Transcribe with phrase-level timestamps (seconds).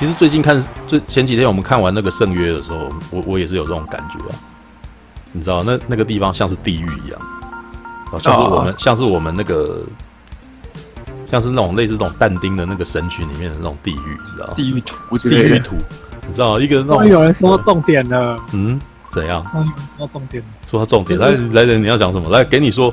[0.00, 4.34] 其实最近看最前几天我们看完那个圣约的时候，我我也是有这种感觉啊。
[5.30, 7.20] 你知道那那个地方像是地狱一样，
[8.18, 9.82] 像是我们、哦、像是我们那个
[11.30, 15.76] 像是那种类似那种但丁的那个神曲里面的那种地狱，你知道地狱图，地狱图，
[16.26, 18.80] 你知道一个那种有人说重点了，嗯，
[19.12, 19.44] 怎样？
[19.98, 22.30] 说重点，说他重点，来来人，你要讲什么？
[22.30, 22.92] 来给你说。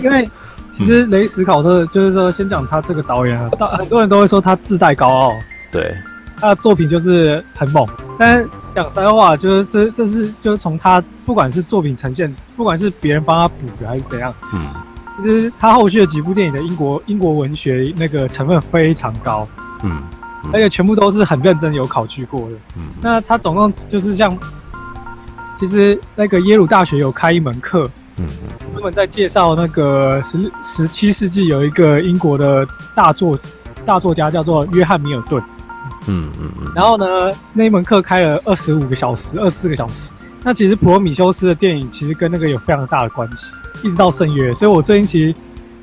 [0.00, 0.30] 因为
[0.70, 5.32] 其实雷史考特就是说，先讲他这个导演啊，很多人都会说他自带高傲，
[5.72, 5.92] 对，
[6.40, 7.86] 他的作品就是很猛，
[8.18, 8.48] 但。
[8.72, 14.72] 讲实在话，就是这这是就是从他不管是作品呈现，不管是别人帮他补的还是怎样，嗯，
[15.16, 19.48] 其实他后续的几部电影的英国英国文学那个成分非常高，
[19.82, 20.00] 嗯，
[20.44, 24.38] 嗯，而且全部都是很认真有考据过的，嗯，那他总共就是像，
[25.58, 28.26] 其实那个耶鲁大学有开一门课，嗯，
[28.72, 33.36] 他们在介绍那个十十七世纪有一个英国的大作
[33.84, 35.42] 大作家叫做约翰米尔顿。
[36.06, 37.06] 嗯嗯嗯，然后呢，
[37.52, 40.10] 那一门课开了二十五个小时，二十四个小时。
[40.42, 43.50] 那其实普罗米修斯的电影其实跟那个有非常大的关系，
[43.82, 44.54] 一直到圣约。
[44.54, 45.34] 所以我最近其实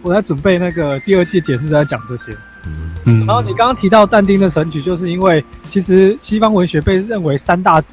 [0.02, 2.32] 我在准备那个第二季解释，在讲这些。
[2.66, 3.26] 嗯嗯。
[3.28, 7.84] 然后你刚刚提到但丁的神曲，就是因为其实西方文学被认为三大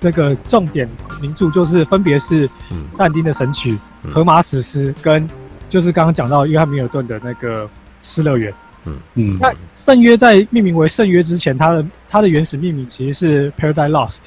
[0.00, 0.88] 那个重点
[1.20, 2.48] 名著，就是分别是
[2.96, 3.78] 但丁的神曲、
[4.10, 5.28] 荷马史诗跟
[5.68, 7.64] 就是刚刚讲到约翰米尔顿的那个
[8.00, 8.50] 《失乐园》。
[8.86, 14.18] 嗯嗯，那圣约在命名为圣约之前，它的它的原始命名其实是 Paradise Lost，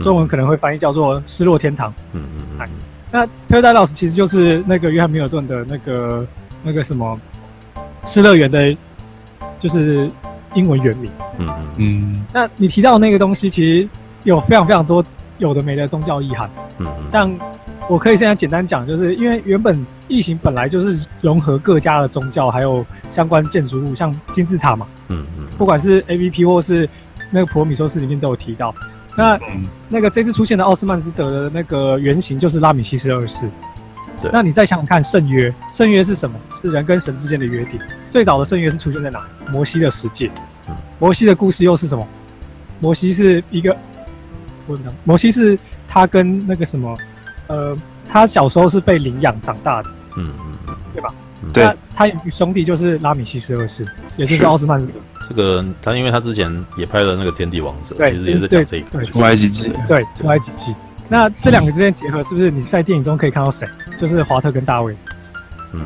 [0.00, 1.92] 中文可能会翻译叫做失落天堂。
[2.12, 2.68] 嗯嗯嗯。
[3.12, 6.26] 那 Paradise Lost 其实就是那个约翰米尔顿的那个
[6.62, 7.18] 那个什么
[8.04, 8.76] 失乐园的，
[9.58, 10.10] 就是
[10.54, 11.10] 英文原名。
[11.38, 12.24] 嗯嗯嗯。
[12.32, 13.88] 那你提到那个东西，其实
[14.24, 15.04] 有非常非常多
[15.38, 16.50] 有的没的宗教意涵。
[16.78, 17.10] 嗯嗯。
[17.10, 17.38] 像
[17.88, 19.86] 我可以现在简单讲，就是因为原本。
[20.08, 26.88] 异形本来就是融合各家的宗教，还有相关建筑物，像金字塔嘛，嗯嗯，不管是 AVP 或是
[27.30, 28.74] 那个普罗米修斯里面都有提到。
[29.16, 33.48] 那、嗯、那个这次出现的奥斯曼斯德的那个原型就是拉米西斯二世。
[34.20, 36.38] 对，那你再想想看，圣约，圣约是什么？
[36.60, 37.80] 是人跟神之间的约定。
[38.08, 39.26] 最早的圣约是出现在哪？
[39.50, 40.30] 摩西的十诫。
[40.98, 42.06] 摩西的故事又是什么？
[42.78, 43.76] 摩西是一个，
[44.66, 45.58] 我摩西是
[45.88, 46.96] 他跟那个什么，
[47.46, 47.76] 呃，
[48.08, 49.90] 他小时候是被领养长大的。
[50.16, 51.14] 嗯嗯嗯，对吧？
[51.52, 54.90] 对，那他兄弟就是拉米西斯二世，也就是奥斯曼斯。
[55.28, 59.70] 这个他，因为他之前也拍了那个《天地王者》，其实也是讲这个出埃及记。
[59.86, 60.74] 对，出埃及记。
[61.08, 63.68] 那这两个之间结合，是不是你在电影中可以看到谁？
[63.96, 64.96] 就是华特跟大卫。
[65.72, 65.84] 嗯，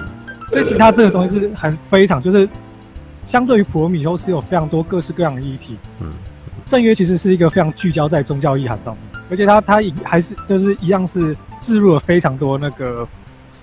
[0.48, 2.48] 所以其他这个东西是很非常，就是
[3.24, 5.76] 相对于普罗米修斯有非常多各式各样的议题。
[6.00, 6.12] 嗯，
[6.64, 13.06] 圣约其实是一个非常聚焦在宗教意涵上面，而且他他还是就是一样是置入了非常多那个。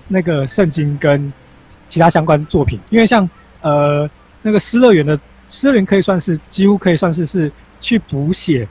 [0.08, 1.32] 那个圣经跟
[1.88, 3.28] 其他相关作品，因为像
[3.62, 4.08] 呃
[4.42, 5.18] 那个失乐园的
[5.48, 7.50] 失乐园可以算是几乎可以算是是
[7.80, 8.66] 去补写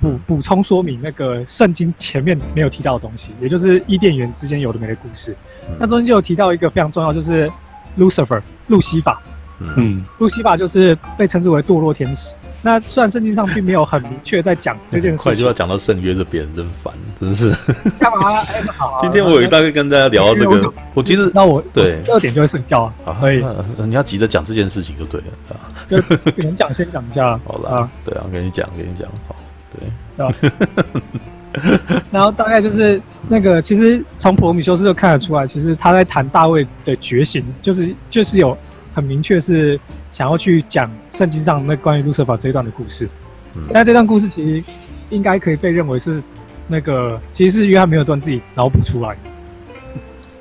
[0.00, 5.36] 补补充说明那个圣经前面没有提到的东西，也就是伊甸园之间有的没的故事。
[5.78, 7.50] 那中间就有提到一个非常重要，就是
[7.98, 9.20] Lucifer 路西法。
[9.58, 12.34] 嗯，路西法就是被称之为堕落天使。
[12.62, 17.50] 那虽然圣经上并没有很明确在讲这件事，快就要讲到圣约这边，真烦，真是。
[17.98, 18.40] 干嘛？
[18.40, 18.98] 哎，好、啊。
[19.00, 23.42] 今天我有大概跟大家聊到这个，我，我其实那我对二点就会睡觉啊，所以
[23.78, 25.56] 你要急着讲这件事情就对了啊。
[25.88, 25.96] 就
[26.32, 27.40] 给人讲，先讲一下。
[27.46, 29.36] 好了啊，对啊，跟你讲，跟你讲，好，
[29.78, 29.88] 对。
[30.22, 30.30] 啊、
[32.10, 38.56] 然后大概就是那个，其实从普罗米修斯就看得出来，其实他在谈大卫的觉醒，就是就是有
[39.00, 39.78] 很明确是。
[40.12, 43.08] 想要去讲圣经上那关于路瑟法这一段的故事，
[43.54, 44.64] 嗯，但这段故事其实
[45.08, 46.20] 应该可以被认为是
[46.66, 49.20] 那个其实是约翰米尔顿自己脑补出来的。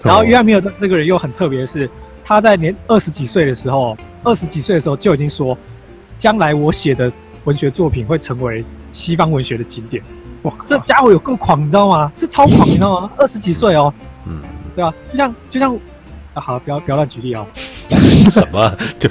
[0.01, 1.87] 然后约翰米尔顿这个人又很特别的是，
[2.25, 5.55] 他在年二十几岁的时候，二十几岁的时候就已经说，
[6.17, 10.03] 将来我写的文学作品会成为西方文学的经典。
[10.41, 12.11] 哇，这家伙有够狂，你知道吗？
[12.15, 13.11] 这超狂，你知道吗？
[13.17, 13.93] 二十几岁哦，
[14.25, 14.41] 嗯，
[14.75, 14.91] 对啊？
[15.07, 15.75] 就像就像
[16.33, 17.45] 啊，好，不要不要乱举例哦。
[18.29, 18.77] 什么？
[18.99, 19.09] 就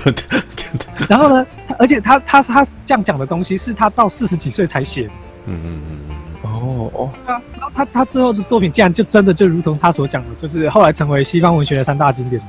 [1.09, 1.47] 然后呢？
[1.67, 5.11] 他而且他他他这样讲的东西是他到四十几岁才写的。
[5.47, 6.17] 嗯嗯嗯嗯。
[6.43, 7.11] 哦哦。
[7.27, 7.43] 他
[7.75, 12.43] 他他最后的作品竟然就真的就如同他所讲的，就是后来成为西方文学的三大经典。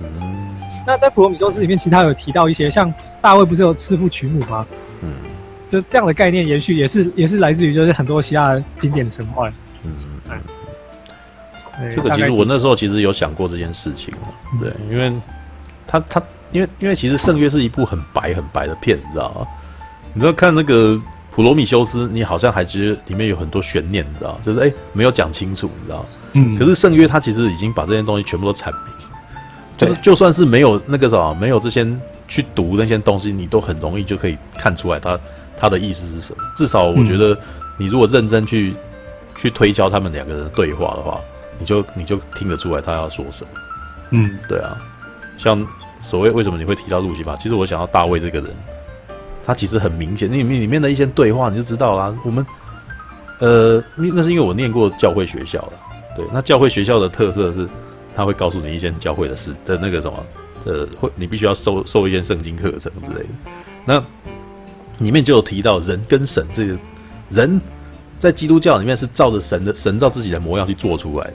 [0.00, 0.56] 嗯。
[0.86, 4.66] 那在普罗米修斯里面，其他有提到一些，像大卫不是有弑父娶母吗？
[5.02, 5.10] 嗯。
[5.68, 9.48] 就这样的概念延续，也是也是来自于就是很多希腊经典的神话。
[9.84, 9.92] 嗯
[10.30, 10.40] 嗯。
[11.94, 14.14] 这个其实我那时候其实有想过这件事情，
[14.60, 15.12] 对，因为。
[15.86, 19.46] 他他因为因为其实圣约是一部很白很白的片，你知道吗？
[20.14, 21.00] 你知道看那个
[21.30, 24.38] 普罗米修斯，你好像还觉得里面有很多悬念，你知道？
[24.44, 26.06] 就是哎、欸、没有讲清楚，你知道？
[26.34, 26.58] 嗯。
[26.58, 28.94] 可是圣约他其实已经把这些东西全部都阐明，
[29.78, 31.86] 就是就算是没有那个什么没有这些
[32.28, 35.18] 去读那些东西，你都很容易就可以看出来他
[35.56, 36.42] 他的意思是什么。
[36.54, 37.38] 至少我觉得，
[37.78, 38.76] 你如果认真去、嗯、
[39.36, 41.18] 去推敲他们两个人的对话的话，
[41.58, 43.50] 你就你就听得出来他要说什么。
[44.10, 44.76] 嗯，对啊，
[45.36, 45.66] 像
[46.00, 48.50] 所谓为什么你会提到路西法，其实我想到大卫这个人，
[49.46, 52.14] 他其实很明显，那里面里面的一些对话你就知道啦。
[52.24, 52.46] 我们
[53.40, 55.72] 呃，那是因为我念过教会学校的，
[56.16, 57.68] 对，那教会学校的特色是，
[58.14, 60.24] 他会告诉你一些教会的事的那个什么。
[60.64, 63.28] 呃，会你必须要受受一些圣经课程之类的，
[63.84, 64.04] 那
[64.98, 66.78] 里面就有提到人跟神这个
[67.30, 67.60] 人，
[68.16, 71.34] 在基督教里面是照着神的神照自己的模样去做出来的，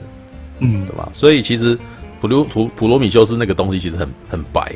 [0.60, 1.06] 嗯，对吧？
[1.12, 1.78] 所以其实
[2.20, 4.74] 普罗普普罗米修斯那个东西其实很很白，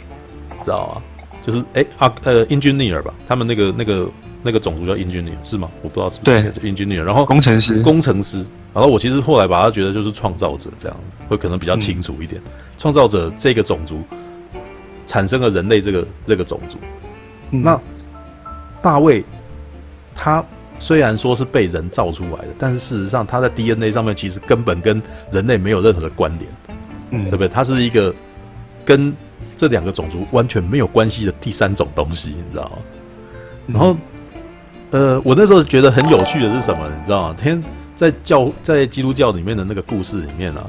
[0.63, 1.03] 知道吗？
[1.43, 4.09] 就是哎啊呃，engineer 吧，他们那个那个
[4.43, 5.71] 那个种族叫 engineer 是吗？
[5.83, 6.73] 我不知道是不是对。
[6.73, 7.83] engineer，然后工程师。
[7.83, 10.97] 工程师，然后我其实后来把他觉得就是创造者这样，
[11.29, 12.41] 会可能比较清楚一点，
[12.79, 14.03] 创、嗯、造者这个种族。
[15.05, 16.79] 产生了人类这个这个种族，
[17.51, 17.79] 嗯、那
[18.81, 19.23] 大卫
[20.15, 20.43] 他
[20.79, 26.49] 虽然说是被人造出来的，但是事实上他在 DNA 上面其实根本跟人类没有任何的关联，
[27.13, 27.49] 嗯，对不对？
[27.49, 28.13] 它是一个
[28.85, 29.15] 跟
[29.57, 32.79] 这两个种族完全没有关系的第三种东西，你知道吗？
[33.69, 33.97] 然后，
[34.91, 36.89] 呃，我那时候觉得很有趣的是什么？
[36.89, 37.37] 你知道吗？
[37.41, 37.63] 天
[37.95, 40.67] 在教在基督教里面的那个故事里面啊。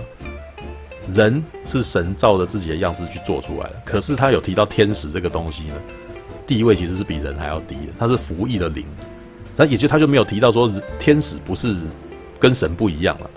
[1.12, 5.76] 人是神照着自己的样式去做出来的，可是他有提到天使这个东西呢，
[6.48, 8.86] 地位其实是比人还要低的，他是服役的灵，
[9.58, 11.76] 那也就他就没有提到说天使不是
[12.40, 13.30] 跟神不一样了，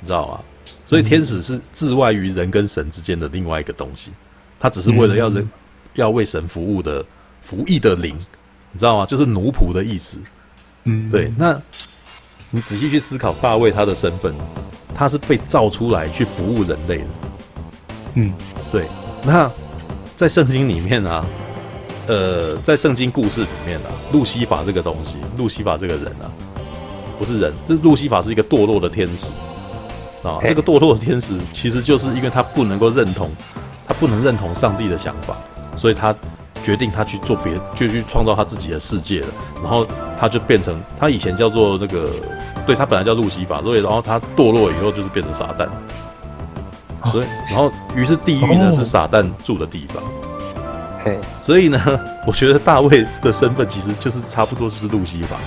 [0.00, 0.40] 你知道吗？
[0.84, 4.10] 所以天使是置外于人跟神之间的另外一个东西，
[4.58, 5.48] 他只是为了要人
[5.94, 7.04] 要为神服务的
[7.40, 8.16] 服役的灵，
[8.72, 9.06] 你知道吗？
[9.06, 10.18] 就是奴仆的意思。
[10.84, 11.32] 嗯，对。
[11.36, 11.60] 那
[12.50, 14.34] 你仔细去思考大卫他的身份。
[14.94, 17.06] 他是被造出来去服务人类的，
[18.16, 18.30] 嗯，
[18.70, 18.86] 对。
[19.24, 19.50] 那
[20.14, 21.24] 在圣经里面啊，
[22.06, 26.30] 呃，在圣经故事里面啊，路西法这个东西，路西法这个人啊，
[27.18, 29.28] 不是人，这路西法是一个堕落的天使
[30.22, 30.38] 啊。
[30.42, 33.30] 这个堕落的天使其实就是因为他不能够认同，
[33.86, 35.36] 他不能认同上帝的想法，
[35.76, 36.14] 所以他
[36.62, 39.28] 决定他去做别，就去创造他自己的世界了。
[39.62, 39.86] 然后
[40.20, 42.10] 他就变成他以前叫做那个。
[42.64, 45.66] 对，他本来叫路西法，所以然后他堕落以后就是变成撒旦，
[47.10, 50.00] 对，然后于是地狱呢是撒旦住的地方，
[51.04, 51.80] 嘿，所以呢，
[52.24, 55.38] 我觉得大卫的身份其实就是差不多就是路西法，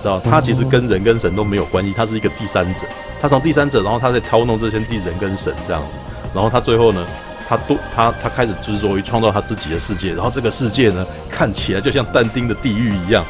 [0.00, 2.80] 知道他其实跟人跟神都没有关系，他是一个第三者，
[3.20, 5.88] 他从第三者，然后他在操弄这些地人跟神这样子，
[6.34, 7.06] 然后他最后呢，
[7.48, 13.24] 他都他他开始执着于创造他自己的世界，然后这个世界呢看起来就像但丁的地狱一样，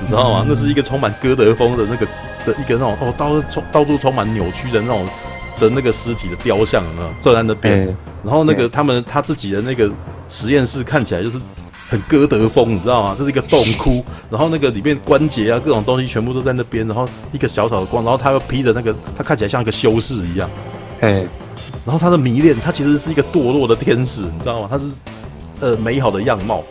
[0.00, 0.44] 你知道吗？
[0.48, 2.06] 那是一个充满哥德风的那个。
[2.46, 5.04] 的一个那种哦，到处充到处充满扭曲的那种
[5.58, 7.88] 的那个尸体的雕像，有没有坐在那边？
[7.88, 9.90] 欸、然后那个他们他自己的那个
[10.28, 11.40] 实验室看起来就是
[11.88, 13.14] 很歌德风，你知道吗？
[13.16, 20.50] 这是一个洞窟，然后那个里面关节啊，各种东西全部都在那边，然后一个小小的光，然后他又披着那个，他看起来像一个修士一样。
[21.00, 21.28] 哎、欸，
[21.84, 24.68] 然后他的迷恋，他其实是一个堕落的天使，你知道吗？
[24.70, 24.86] 他是
[25.60, 26.62] 呃美好的样貌。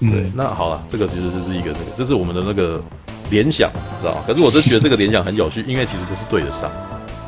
[0.00, 2.82] 对，嗯、那好了，这个其实就是一个这个，这是我们的那个。
[3.30, 3.70] 联想，
[4.02, 4.24] 知道吧？
[4.26, 6.70] 可是我真觉得这个联想很有趣，因为其实都是对得上。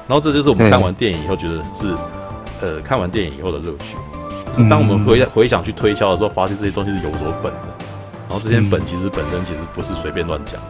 [0.07, 1.97] 然后这就是我们看完电影以后觉得是，
[2.61, 3.97] 呃，看完电影以后的乐趣。
[4.57, 7.59] 就是当我们回回想去推敲的时候，发现这些东西是有所本的。
[8.29, 10.69] 然后这些本其实本身其实不是随便乱讲的。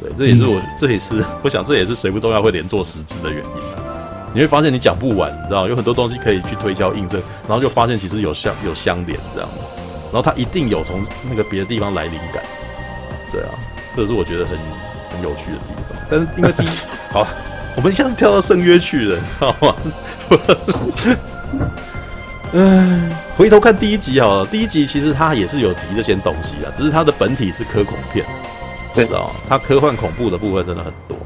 [0.00, 3.76] 对，这也是我这也是我想这也是谁不重要会连做十支的原因啊。
[4.32, 9.58] 你会发现你讲不完，你知道有很多东西可以去推敲印证，然后就发现其实有相有相连这样的。
[10.12, 12.42] 然后它一定有从那个别的地方来灵感。
[13.30, 13.50] 对啊。
[13.96, 14.56] 这是我觉得很
[15.10, 16.68] 很有趣的地方，但是因为第一，
[17.12, 17.26] 好，
[17.76, 19.76] 我们一下子跳到圣约去了，你知道吗？
[22.52, 28.24] 嗯，回头看第一集好了，第一集其实它也是有提这些东西啊，只是它的本体是科恐片，
[28.94, 29.34] 对，知道吗？
[29.48, 31.16] 它科幻恐怖的部分真的很多，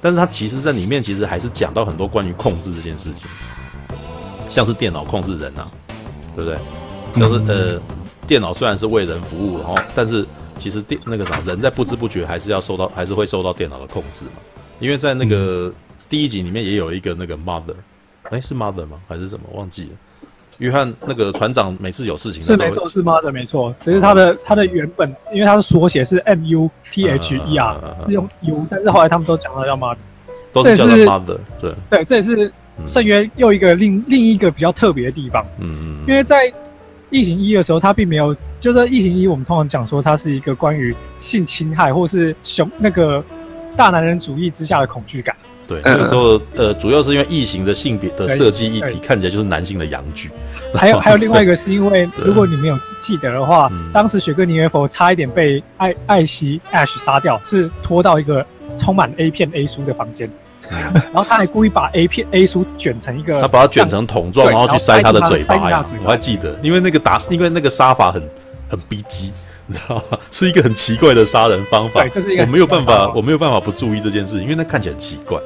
[0.00, 3.26] 但是它其实在里面其实还是讲到很多关于控制这件事情，
[4.48, 5.66] 像是电脑控制人啊，
[6.36, 6.58] 对不对？
[7.14, 7.80] 像是呃，
[8.26, 10.26] 电脑虽然是为人服务，然后但是。
[10.58, 14.32] 其实电那个啥，人在不知不觉还是要受到，还是会受到电脑的控制嘛。
[14.78, 15.72] 因为在那个
[16.10, 17.74] 第一集里面也有一个那个 mother，
[18.24, 19.00] 哎，是 mother 吗？
[19.08, 19.46] 还是什么？
[19.54, 19.90] 忘记了。
[20.62, 23.74] 约翰那个船长每次有事情是没错，是 mother 没错。
[23.84, 27.76] 只是他的他的原本，因为他的缩写是 M U T H E R，
[28.06, 29.96] 是用 U，但是后来他们都讲到叫 mother，
[30.52, 31.38] 都是叫 mother。
[31.60, 32.52] 对对，这也是
[32.86, 35.44] 圣约又一个另另一个比较特别的地方。
[35.58, 36.52] 嗯嗯，因为在。
[37.14, 43.22] 异形一的时候，他并没有，就是异形一，我们通常讲说它是一个关于性侵害或是熊那个
[43.76, 45.36] 大男人主义之下的恐惧感。
[45.68, 50.30] 对，那个时候呃，主要是因为异形的性别的设计议题看起来就是男性的阳具。
[50.74, 58.44] 还有还有另外一个是因为，如果你没有记得的话，当时雪歌妮约佛差一点被艾艾希 Ash 杀掉，是拖到一个
[58.78, 60.30] 充满 A 片 A 书的房间，
[60.70, 65.84] 然后他还故意把 A 片 A 书卷成一个，他把它卷成桶状，然后去塞他的嘴巴呀。
[66.04, 68.22] 我还记得，因为那个打，因为那个杀法很
[68.70, 69.30] 很逼机。
[69.66, 70.18] 你知道吗？
[70.30, 72.02] 是一个很奇怪的杀人方法。
[72.02, 72.42] 对，这是一个。
[72.42, 75.38] 我没有办法，我没有办法不注意这件事，因为那看起来很奇怪。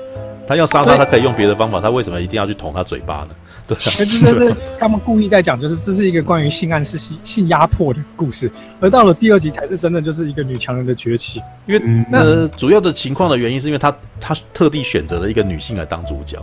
[0.49, 3.31] 他要杀他，他可以用别的方法，他为什么一定要去捅他嘴巴呢？
[3.67, 8.49] 对，这是他们故意在讲，就是这是一个关于性暗示、性性压迫的故事。
[8.79, 11.43] 而到了第二集，才是真的就是一个女强人的崛起。
[11.67, 16.39] 因为那、呃、主要的情况的原因，是因为他他特地选择了一个女性来当主角。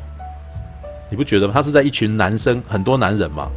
[1.09, 1.53] 你不觉得吗？
[1.53, 3.49] 他是在一群男生，很多男人嘛。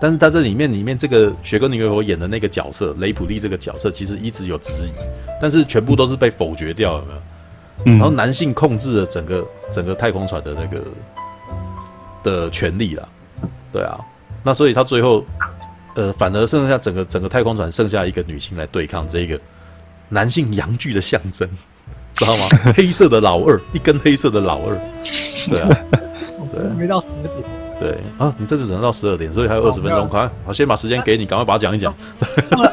[0.00, 4.92] 但是他这里面，里面这个雪歌妮约佛演的那个角色雷普利这个角色，其实一直有质疑，
[5.40, 7.18] 但是全部都是被否决掉，有没有？
[7.86, 10.82] 嗯、然后男性控制了整个整个太空船的那个
[12.22, 13.08] 的权利了，
[13.72, 13.98] 对啊，
[14.42, 15.24] 那所以他最后
[15.94, 19.40] 呃，反而剩下整个整个太空船剩下一个女性来对抗这个
[20.08, 21.48] 男性阳具的象征，
[22.16, 22.48] 知道吗？
[22.76, 24.78] 黑色的老二，一根黑色的老二，
[25.48, 25.68] 对啊，
[26.52, 27.59] 对，没到十点。
[27.80, 30.06] 对啊，你这次只能到十二点，所以还有二十分钟。
[30.06, 31.94] 快，好，先把时间给你，赶快把它讲一讲。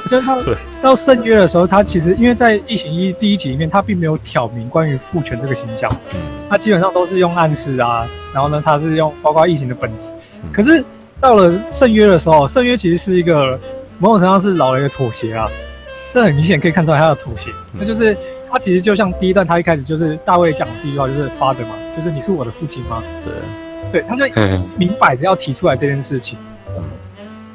[0.10, 0.38] 就是他
[0.84, 5.96] 到圣约的时候，他其实因为在《异形一》第一集里面，他并没有挑明关于父权这个形象，
[6.50, 8.06] 他基本上都是用暗示啊。
[8.34, 10.12] 然后呢，他是用包括异形的本质。
[10.52, 10.84] 可是
[11.20, 13.60] 到了圣约的时候，圣约其实是一个
[14.00, 15.50] 某种程度上是老雷的妥协啊。
[16.12, 17.50] 这很明显可以看出来他的妥协。
[17.74, 18.16] 那就是
[18.52, 23.04] 他其实就像第一段，他一开始就是大卫讲的第一句话就是 “father” 嘛，就是你是我的父亲吗？
[23.24, 23.34] 对。
[23.91, 24.25] 对，他就
[24.77, 26.38] 明摆着要提出来这件事情，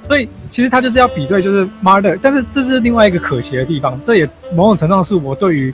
[0.02, 5.72] 所以其实他就是要比对，就是 Mother，但是这是另外一个可惜的地方，这也某种程度上是我对于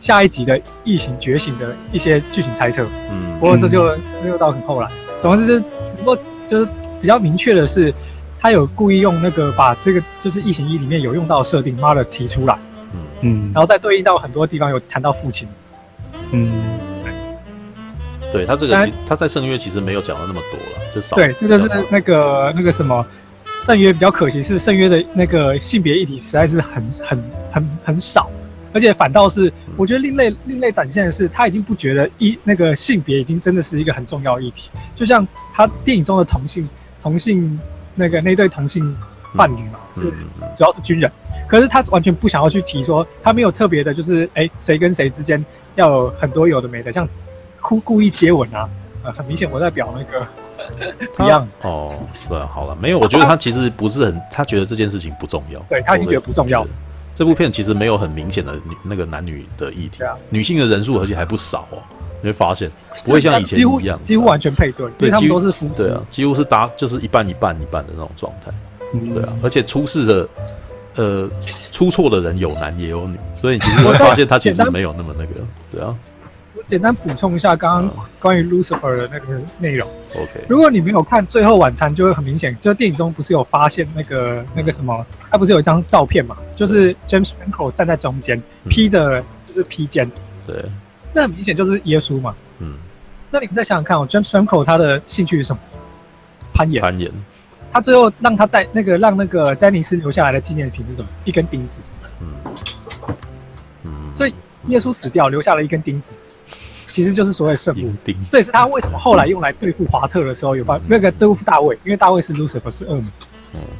[0.00, 2.84] 下一集的异形觉醒的一些剧情猜测。
[3.10, 3.88] 嗯，不过这就
[4.22, 4.88] 这就到很后来，
[5.20, 5.60] 总之就是
[5.98, 7.92] 不过就是比较明确的是，
[8.40, 12.58] 他有故意用那个把这个就是异形一里面有用到的设定 Mother 提出来，
[13.20, 15.46] 嗯，然后再对应到很多地方有谈到父亲，
[16.32, 16.93] 嗯。
[18.34, 21.14] 对他这个，他在圣约其实没有讲的那么多了，就少。
[21.14, 23.06] 对，这就是那个那个什么，
[23.64, 28.28] 圣约比较可惜是圣约的那个性别议题实在是很很很很少，
[28.72, 36.68] 而且反倒是我觉得另类另类展现的是，他已经不觉得一那个性别已经真的是一个很重要的议题，就像他电影中的同性
[37.00, 37.56] 同性
[37.94, 38.96] 那个那对同性
[39.36, 40.00] 伴侣嘛，是
[40.56, 41.08] 主要是军人，
[41.46, 45.42] 可是他完全不想要去提说，他没有特别的，就是哎谁跟谁之间
[45.76, 47.08] 要有很多有的没的，像。
[47.66, 48.68] 故故意接吻啊，
[49.02, 50.26] 呃，很明显我在表那个
[51.24, 56.66] 一样哦，对，好了，没有，我觉得他其实不是很，他觉得这件事情不重要，对他已经觉得不重要。
[57.14, 61.78] 这部片其实没有很明显的女那个男女的议题，啊女性的人数而且还不少哦，
[62.20, 62.70] 你会发现
[63.04, 68.50] 不会像以前一样，几乎完全配对，对，他们都是夫妇，对啊，几乎是搭就是一半一半一半的那种状态，
[69.14, 70.28] 对啊，而且出事的
[70.96, 71.30] 呃
[71.70, 75.34] 出错的人有男也有女，所以你其实 会发现他其实没有那么那个，
[75.72, 75.94] 对啊。
[76.66, 79.88] 简单补充一下刚刚关于 Lucifer 的那个内容。
[80.14, 86.36] OK，如果你没有看《最后晚餐》，就会很明显，就电影中不是有发现那个那个什么，他不是有一张照片嘛？
[86.54, 90.10] 就是 James Franco 站在中间，披着就是披肩。
[90.46, 90.64] 对，
[91.12, 92.34] 那很明显就是耶稣嘛。
[92.60, 92.76] 嗯。
[93.30, 95.60] 那你们再想想看哦，James Franco 他的兴趣是什么？
[96.54, 96.80] 攀岩。
[96.80, 97.10] 攀岩。
[97.72, 101.08] 他最后让他带那个让那个丹尼斯留下来的纪念品是什么？
[101.24, 101.82] 一根钉子。
[102.20, 102.28] 嗯。
[103.82, 103.92] 嗯。
[104.14, 104.34] 所以
[104.68, 106.20] 耶稣死掉，留下了一根钉子。
[106.94, 107.92] 其实就是所谓圣母，
[108.30, 113.10] 这也是他为什么后来用来对付华特的时候有办那个对付大卫，因为大卫是 Lucifer 是恶魔，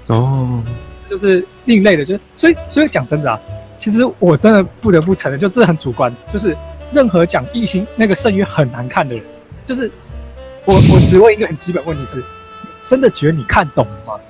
[0.09, 0.61] 哦，
[1.09, 3.39] 就是另类的，就是所以所以讲真的啊，
[3.79, 6.57] 其实我真的不得不承认，就这很主观，就是
[6.91, 9.25] 任何讲异星那个圣约很难看的人，
[9.65, 9.89] 就是
[10.65, 12.21] 我我只问一个很基本问题是，
[12.85, 14.21] 真的觉得你看懂了吗？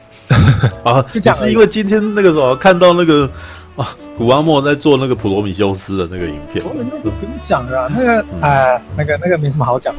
[0.84, 3.30] 啊， 就这样是因为今天那个时候看到那个。
[3.76, 7.12] 啊，古阿莫在做那个普罗米修斯的那个影片，我们不用
[7.42, 9.92] 讲了啊，那个哎，那个那个没什么好讲，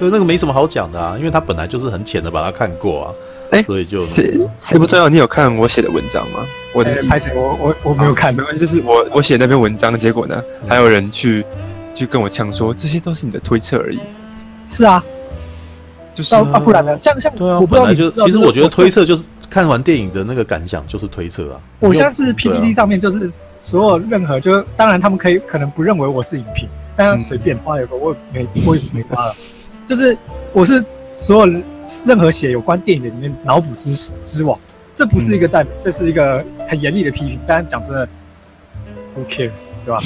[0.00, 3.12] 对，那个没什么好讲的啊，因为他本来就是很浅的把它看过啊，
[3.52, 6.40] 哎，所以就谁谁不知道你有看我写的文章吗？
[6.74, 7.32] 我的拍谁？
[7.36, 11.44] 我我我没有看，没关系，就是我我写那篇文章，结果呢，还有人去
[11.94, 14.00] 去跟我呛说这些都是你的推测而已，
[14.66, 15.00] 是啊，
[16.14, 16.98] 就是啊，不然呢？
[17.00, 19.22] 像像对啊，我本来就其实我觉得推测就是。
[19.50, 23.28] 看完电影的那个感想就是推测啊，我现在是 PDD 上面就是
[23.58, 29.34] 所有任何就当然他们可以可能不认为我是影评，但随便发一个我也没我也没发了，
[29.88, 30.16] 就是
[30.52, 30.82] 我是
[31.16, 31.62] 所有
[32.06, 33.92] 任何写有关电影的里面脑补之
[34.22, 34.56] 之王，
[34.94, 37.38] 这不是一个赞美，这是一个很严厉的批评。
[37.46, 38.08] 但讲真的
[39.16, 40.00] ，Who cares，对吧？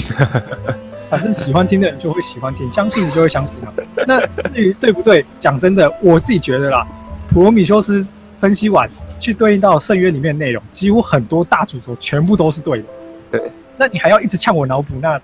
[1.11, 3.69] 反正喜欢听的人就会喜欢听，相信你就会相信啊。
[4.07, 6.87] 那至于对不对，讲真的，我自己觉得啦，
[7.31, 8.05] 普罗米修斯
[8.41, 12.85] 分析完去对应到圣约里面的内容，几乎很多大主轴全部都是对的。
[13.31, 15.21] 对，那你还要一直呛我脑补，那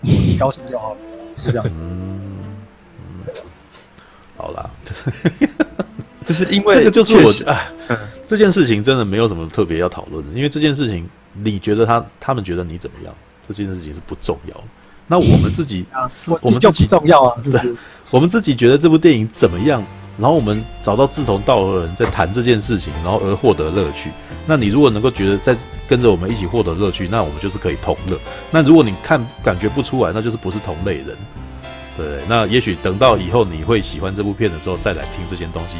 [0.00, 1.00] 你高兴就好了，
[1.44, 1.66] 就这样。
[1.70, 2.20] 嗯，
[4.36, 4.70] 好啦，
[6.24, 7.58] 就是因为这个就是我实啊，
[8.26, 13.14] 这件事情真的没有什么特别要讨论的，因为这件事情你觉得他他们觉得你怎么样？
[13.46, 14.64] 这件事情是不重要的。
[15.06, 16.06] 那我们自己，啊、
[16.42, 17.74] 我们就不重要啊，就是
[18.10, 19.82] 我们自己觉得这部电影怎么样？
[20.18, 24.10] 然后我们找到志同道合的人在谈这件事情，然后而获得乐趣。
[24.46, 25.56] 那你如果能够觉得在
[25.86, 28.18] 跟着我们一起获得乐趣，那我们就是可以同乐。
[28.50, 31.16] 那如果你看感觉不出来，那就是不是同类人。
[31.96, 35.76] 对，那也许等到以后你会喜欢这部片的时候再来听这些东西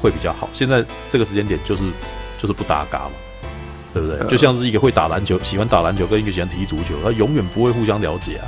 [0.00, 0.48] 会比较好。
[0.52, 1.84] 现在这个时间点就是
[2.38, 3.10] 就是不搭嘎嘛。
[3.92, 4.24] 对不对？
[4.28, 8.46] 就像是一个会打篮球、喜欢打篮球跟一个喜欢踢足球，他永远不会互相了解啊。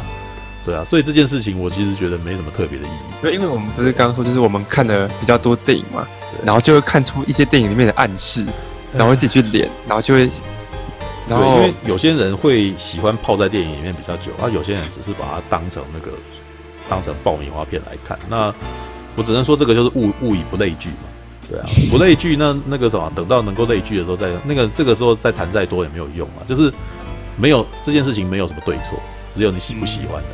[0.64, 3.12] 对啊，所以这件事情我其实觉得没什么特别的意义。
[3.21, 6.07] 对，因为我们不是刚刚说，就是我们看了比较多电影嘛，
[6.45, 8.47] 然后就会看出一些电影里面的暗示，
[8.92, 10.31] 然后会自己去连，然后就会，
[11.28, 16.12] 然后因为有些人会喜欢泡在电影里面比较久，而有些人只是把它当成那个
[16.88, 18.19] 当成爆米花片来看。
[18.28, 18.54] 那
[19.16, 21.09] 我只能说，这个就是物物以不类聚嘛。
[21.50, 26.73] 对啊， 不类聚，那那个什么，等到能够类聚的时候再那个这个时候再谈再多也没有用啊，就是
[27.37, 28.99] 没有这件事情没有什么对错，
[29.35, 30.29] 只有你喜不喜欢的。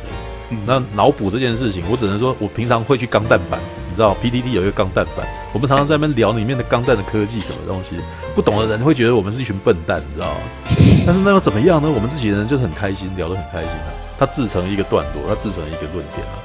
[0.51, 7.95] 嗯、那脑补这件事情，我只能说我平常会去钢弹版，你知道 PDD 有一个钢弹版，我们常常在那边聊里面的钢弹的科技什么东西，
[8.33, 10.39] 不懂的人会觉得我们是一群笨蛋，你知道吗？
[11.05, 11.87] 但是那又怎么样呢？
[11.87, 13.93] 我们自己人就是很开心，聊得很开心啊。
[14.17, 16.41] 他自成一个段落，他自成一个论点啊。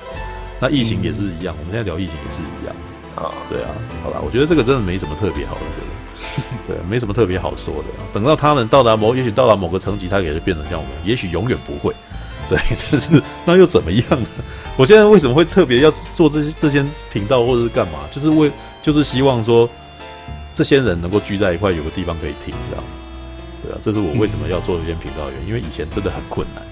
[0.60, 2.76] 那疫情也是一样，我们现在聊疫情也是一样。
[3.16, 3.70] 啊，对啊，
[4.02, 7.84] 好吧，我觉得这个真的没什么特别好的， 对，没什么特别好说的。
[8.12, 11.94] 等到他们到达某，也许到达某个层级，他也会变成像我们，也许永远不会，
[12.48, 12.58] 对，
[12.90, 14.28] 但是那又怎么样呢？
[14.76, 18.00] 我现在为什么会特别要做这些这些频道或者是干嘛？
[18.12, 18.50] 就是为，
[18.82, 19.68] 就是希望说
[20.54, 22.84] 这些人能够聚在一块，有个地方可以听，这样，
[23.62, 26.62] 对啊，这是我为什么要做这些频道的原因，因为以前真的很困难。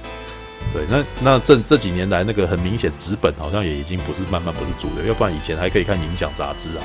[0.72, 6.82] 对，那那这这几年来，那个很明显，纸本好像也已经不是慢慢不是主流，要不然以前还可以看影响杂志啊，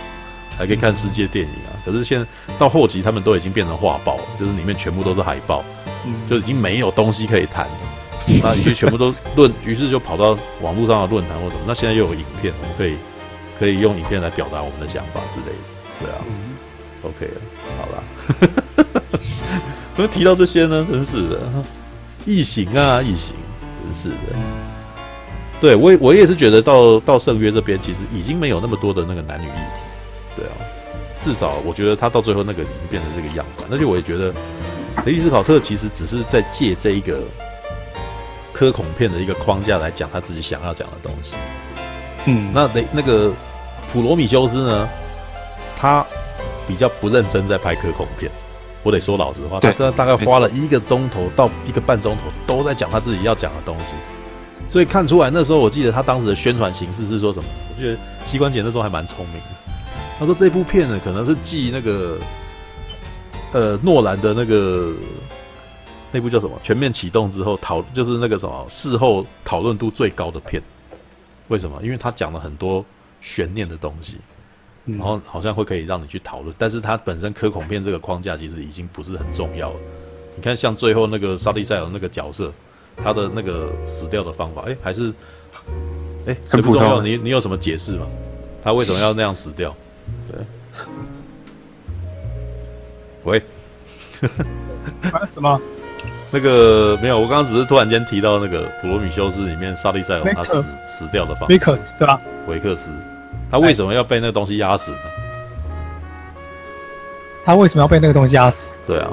[0.58, 1.72] 还可以看世界电影啊。
[1.86, 2.28] 可是现在
[2.60, 5.64] 到后期，他们都已经变成画报了，就是里面全部都是海报，
[6.30, 7.68] 就已经没有东西可以谈。
[8.42, 11.62] 那已经全部都论，于是就跑到网络上的论坛或什么。
[11.68, 12.96] 那现在又有影片，我们可以
[13.60, 15.54] 可以用影片来表达我们的想法之类的。
[16.00, 16.18] 对啊
[17.04, 17.42] ，OK 了，
[17.78, 18.04] 好了。
[19.96, 20.86] 怎么提到这些呢？
[20.92, 21.40] 真是的，
[22.26, 23.36] 异形啊，异形。
[23.86, 24.36] 真是的，
[25.62, 30.52] 对我也我也是觉得到到圣约这边，其实已经没有那么多的那个男女议题，对啊，
[31.24, 34.34] 至少我觉得他到最后那个已经变成这个样子，而且我也觉得
[35.06, 37.22] 雷利斯考特其实只是在借这一个
[38.58, 41.36] 科恐片的一个框架来讲他自己想要讲的东西，
[42.26, 43.32] 嗯，那雷那个
[43.94, 44.90] 普罗米修斯呢，
[45.78, 46.04] 他
[46.68, 48.32] 比较不认真在拍科恐片。
[48.82, 53.94] 我得说老实话，他这大概花了一个钟头到一个半钟头，都在讲他自己要讲的东西，
[54.68, 57.46] 所以看出来那时候，我记得他当时的宣传形式是说什么？
[57.76, 59.74] 我觉得膝关节那时候还蛮聪明的。
[60.18, 62.18] 他说这部片呢，可能是继那个
[63.52, 64.94] 呃诺兰的那个
[66.12, 70.62] 那部叫什么《全面启动》之后讨，就是那个什么事后讨论度最高的片。
[71.48, 71.82] 为什么？
[71.84, 72.84] 因为他讲了很多
[73.22, 74.18] 悬念的东西。
[74.90, 79.76] 然后好像会可以让你去讨论，但是它本身科恐片这个框架其实已经不是很重要了。
[80.34, 82.54] 你看，像最后那个沙利塞尔那个角色，
[82.96, 85.14] 他的那个死掉的方法，哎，还是
[86.26, 87.02] 哎很不重要。
[87.02, 88.08] 你你有什么解释吗？
[88.64, 89.76] 他为什么要那样死掉？
[90.32, 90.40] 对，
[93.26, 93.44] 喂，
[95.30, 95.60] 什么？
[96.38, 102.22] 那个没有，我刚刚只是突然间提到那个普罗米修斯里面沙利塞尔他死死掉的方法，维克斯对吧？
[102.48, 102.92] 维克斯。
[103.50, 104.98] 他为什么要被那个东西压死呢？
[107.44, 108.68] 他为什么要被那个东西压死？
[108.86, 109.10] 对啊，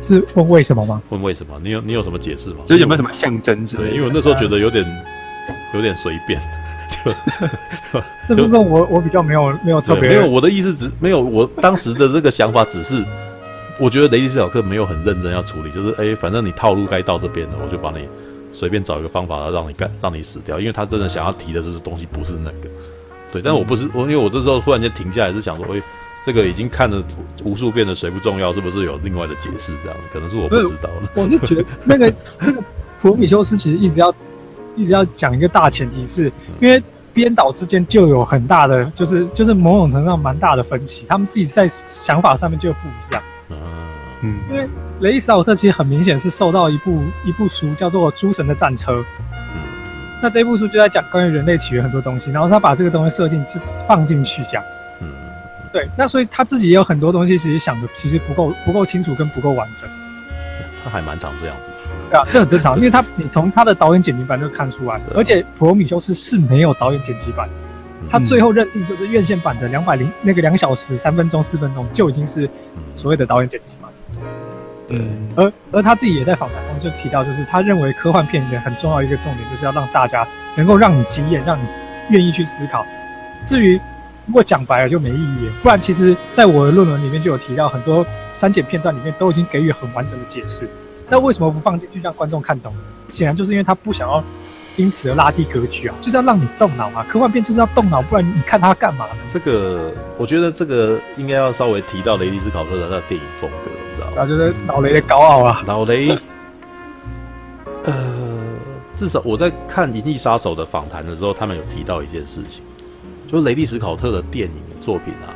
[0.00, 1.00] 是问为什么吗？
[1.10, 1.60] 问为什么？
[1.62, 2.56] 你有你有什么解释吗？
[2.64, 3.90] 就有没有什么象征之类的？
[3.90, 4.84] 因为我那时候觉得有点
[5.74, 6.40] 有点随便，
[7.04, 7.12] 就
[8.34, 13.04] 这部分我我比较没有没有特别，没有我的意思只没有我当时的这个想法，只是
[13.78, 18.08] 我觉得雷迪斯考克没有很认真要处理，就是哎，反正你套路该到这边了，我就把你
[18.50, 22.68] 随便找一个方法让你干让你死掉，因为他真的想要提的这些东西不是那个。
[23.30, 25.82] 对，但我不是我，因为我这时候突然间停下来是想说，哎，
[26.24, 27.02] 这个已经看了
[27.44, 29.72] 无数遍的谁不重要，是不是有另外的解释？
[29.84, 31.10] 这样可能是我不知道了。
[31.14, 32.12] 我是觉得那个
[32.42, 32.60] 这个
[33.00, 34.12] 普罗米修斯其实一直要
[34.74, 43.22] 一直要讲一个大前提是，是因为编导之间就有很大的，就是就是某种程度上蛮大的分歧，他们自己在想法上面就不一样。
[44.22, 44.68] 嗯，因为
[45.00, 48.92] 雷伊斯奥特其实很明显是受到一部一部书叫做《诸神的战车》，
[50.20, 54.62] 那这部书就在讲关于人类起源很多东西，然后他把这个东西设定就放进去讲。
[55.00, 55.08] 嗯，
[55.72, 55.88] 对。
[55.96, 59.88] 那所以他自己也有很多东西，其实想的其实不够不够清楚跟不够完整。
[60.82, 61.70] 他还蛮常这样子。
[62.10, 67.48] 对啊，这很正常，因为他你从他的导演剪辑版就看出来，而且《普罗米修斯》是没有导演剪辑版，
[68.10, 72.48] 他最后认定就是院线版的两百零那个两小时三分钟四分钟就已经是
[72.96, 73.87] 所谓的导演剪辑版。
[74.88, 81.66] 嗯，而而他自己也在访谈中就提到，就是他认为科幻片里面很重要一个重点，就是要让大家能够让你惊艳，让你
[82.10, 82.84] 愿意去思考。
[83.44, 83.78] 至于
[84.26, 90.68] 如果讲白了就没意义，不然其实在我的论文里面就有提到，很多删减片段里面都已经给予很完整的解释。
[91.08, 92.74] 那为什么不放进去让观众看懂？
[93.08, 94.22] 显然就是因为他不想要
[94.78, 97.04] 因此而拉低格局啊，就是要让你动脑啊。
[97.06, 99.16] 科幻片就是要动脑，不然你看它干嘛呢？
[99.28, 103.70] 这个我觉得这个应该要稍微提到雷迪斯考特的那电影风格。
[104.16, 105.60] 啊，就是老雷的高傲啊！
[105.66, 106.16] 老雷，
[107.82, 107.92] 呃，
[108.96, 112.62] 至少我在看《银翼杀手》的访谈的时候，他们有提到一件事情，
[113.26, 115.34] 就是雷利·斯考特的电影作品啊，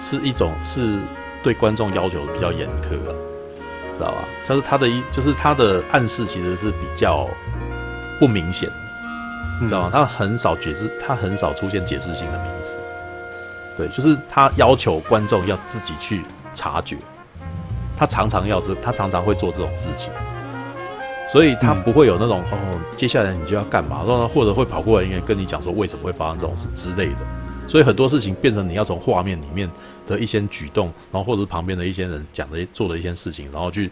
[0.00, 0.98] 是一种是
[1.42, 3.12] 对观众要求比较严苛啊，
[3.94, 4.24] 知道吧？
[4.48, 7.28] 就是他的一，就是他的暗示其实是比较
[8.22, 8.70] 不明显，
[9.60, 9.90] 你知道吗？
[9.92, 12.78] 他很少解释，他很少出现解释性的名词，
[13.76, 16.22] 对，就是他要求观众要自己去
[16.54, 16.96] 察觉。
[17.98, 20.12] 他常常要这，他常常会做这种事情，
[21.32, 27.18] 所以他不会有那种、嗯、哦，接下来你就要干嘛，或者会跑过来应该跟你讲说为什么会发生这种事之类的。
[27.66, 29.68] 所以很多事情变成你要从画面里面
[30.06, 33.90] 的一些举动，然后或者是旁边的一些人讲的做的一些事情，然后去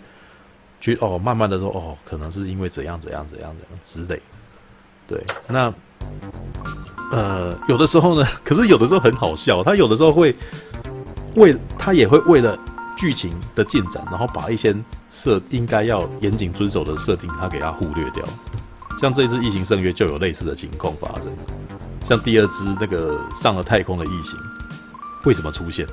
[0.81, 4.21] 去哦，慢慢的说哦，可能是因为怎样怎样怎样怎样之类。
[5.07, 5.73] 对，那
[7.13, 10.35] 呃，有的时候呢，可是有的时候很好笑，他有的时候会
[11.35, 12.59] 为他也会为了。
[12.97, 14.77] 剧情的进展，然后把一些
[15.09, 18.23] 设应该要严谨遵守的设定，他给他忽略掉。
[19.01, 21.35] 像这一次《异形圣约》就有类似的情况发生。
[22.07, 24.39] 像第二支那个上了太空的异形，
[25.25, 25.87] 为什么出现？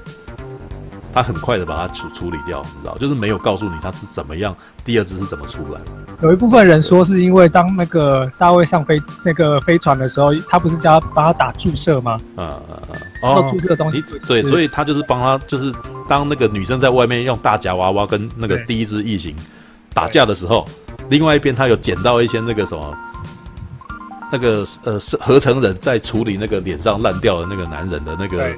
[1.17, 5.81] 他很快的把它处处理掉，你知道，就是没有告诉你他是怎么样，第二只是怎么出来。
[6.21, 12.19] 有一部分人说是因为当那个大卫上飞那个飞船的时候，他不是叫他帮他打注射吗？
[12.35, 12.93] 啊啊啊！
[13.23, 14.03] 哦，注射的东西。
[14.27, 15.73] 对，所以他就是帮他，就是
[16.07, 19.35] 当那个女生在外面用大夹娃娃跟那个第一只异形
[19.95, 20.67] 打架的时候，
[21.09, 22.95] 另外一边他有捡到一些那个什么，
[24.31, 28.51] 那个呃是合成人在处理那个脸上烂掉的那个男人的那个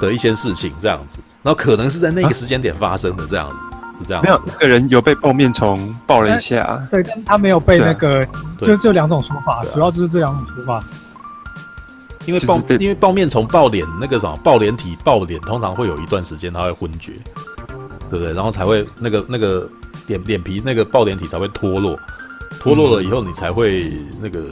[0.00, 1.18] 的一些事情，这样子。
[1.42, 4.22] 然后可能是在那个时间点发生的，这样子、啊、是这样。
[4.22, 8.26] 没有那个人有被爆面虫爆了一下，对，但是他没有被那个，
[8.60, 10.84] 就这两种说法，主要就是这两种说法。
[12.26, 17.12] 因为爆，因为爆面虫爆脸那个什么爆脸体爆脸，通常会有一段时间他会昏厥，
[18.10, 18.34] 对不对？
[18.34, 19.68] 然后才会那个那个
[20.08, 21.98] 脸脸皮那个爆脸体才会脱落，
[22.58, 24.42] 脱落了以后你才会那个。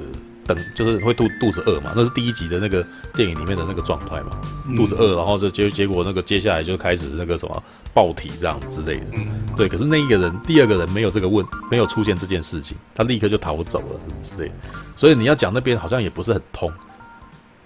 [0.46, 9.68] 等就是会肚肚子饿嘛，那是第一集的那个电影里面的那个状态嘛，嗯、肚子饿，然后就结结果那个接下来就开始那个什么爆体这样之类的，嗯、对。
[9.68, 14.54] 可是那一个人，第二个人没有这个问，没有出现这件事情，他立刻就逃走了之类的。
[14.94, 16.72] 所以你要讲那边好像也不是很通，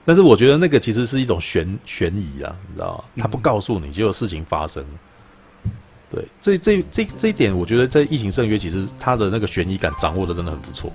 [0.05, 3.23] 但是我觉得那个其实是一种悬悬疑啊，你知道吗？
[3.23, 4.85] 他不告诉你，就有事情发生。
[6.13, 10.93] 对，这这这这一点，我觉得在《异形圣约》其实他的那个悬疑感掌握的真的很不错。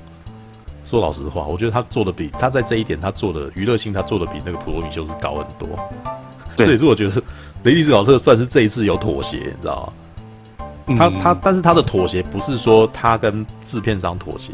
[0.86, 5.68] 说老实话，我觉得他做的比他在这一点他做的娱乐性，他做的比那个普罗米修斯高很多。
[6.56, 7.22] 对，这也是我觉得
[7.64, 9.94] 雷迪斯考特算是这一次有妥协，你知道吗？
[10.88, 14.52] 嗯、他他，但是他的妥协不是说他跟制片商妥协，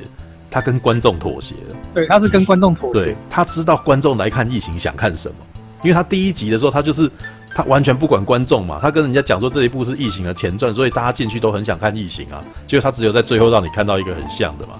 [0.49, 1.53] 他跟观众妥协。
[1.93, 3.03] 对，他是跟观众妥协。
[3.03, 5.35] 对，他知道观众来看异形想看什么，
[5.83, 7.11] 因为他第一集的时候，他就是
[7.53, 14.73] 他完全不管观众嘛，他跟人家讲说这一部是异形的前传，所以大家进去都很想看异形啊，结果他只有在最后让你看到一个很像的嘛。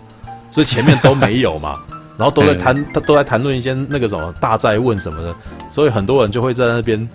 [0.51, 1.79] 所以前面都没有嘛，
[2.17, 5.35] 然后都在谈，他都在谈论一些那个什么大哉问什么的，
[5.71, 7.09] 所以很多人就会在那边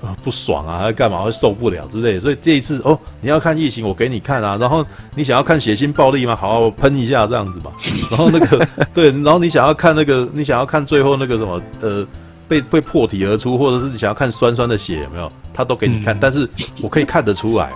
[0.00, 2.20] 啊不爽啊，还干嘛会受不了之类的。
[2.20, 4.56] 所以这一次哦，你要看异形，我给你看啊。
[4.58, 6.34] 然后你想要看血腥暴力吗？
[6.34, 7.72] 好，我喷一下这样子嘛。
[8.10, 12.06] 然后那个 对，然后你想要看那个，你想要看最后那个什么呃
[12.48, 15.30] 被被破体而出，或者是你想要看酸酸的血有没有？
[15.52, 16.48] 他都给你看，但是
[16.80, 17.70] 我可以看得出来，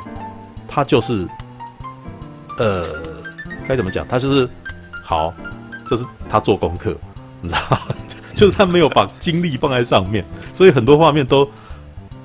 [0.67, 1.29] 他就是
[2.59, 2.85] 呃
[3.69, 4.07] 该怎么讲？
[4.09, 4.49] 他就是。
[5.07, 5.33] 好，
[5.89, 6.97] 这是他做功课，
[7.41, 7.79] 你知道？
[8.35, 11.49] 就是他没有把精力放在上面，所以很多画面都，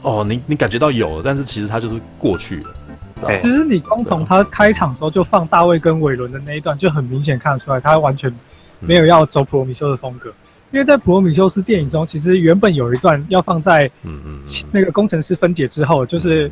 [0.01, 3.37] 哦，你你感觉到有了，但是其实他就是过去了。
[3.39, 8.33] 其实你光从他开场的时候就放大卫跟韦伦的那一段，就很明显看得出来，他完全
[8.79, 10.33] 没有要走普罗米修斯的风格。
[10.71, 14.39] 因为在普罗米修斯电影中，其实原本有一段要放在嗯嗯
[14.71, 16.51] 那个工程师分解之后，就是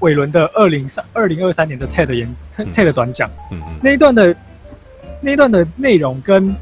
[0.00, 2.36] 韦伦的二零三二零二三年的 TED 演
[2.74, 4.36] TED 短讲，嗯嗯，那一段的。
[5.22, 6.54] 那段的内容跟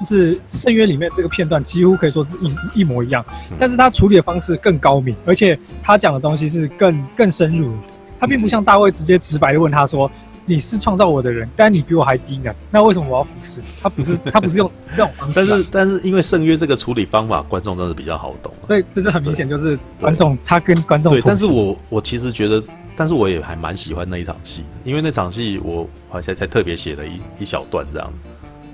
[0.00, 3.24] 就是《圣约》里面这个片段几乎可以说是一一模一样，
[3.58, 7.74] 但是他处理的方式更高明，而且他讲的东西是更更深入。
[8.18, 10.10] 他并不像大卫直接直白的问他说
[10.46, 15.34] ：“你是创造我的人，但你比我还低呢，那为什么我要服侍？”他不是 他不是用这种方式。
[15.34, 21.12] 但是但是因为《圣约》这个处理方法，观众真的比较好懂，所以这是很明显就是观众他跟观众。
[21.12, 22.62] 对，但是我我其实觉得，
[22.96, 28.12] 但是我也还蛮喜欢那一场戏，因为那场戏我好像才特别写了一一小段这样。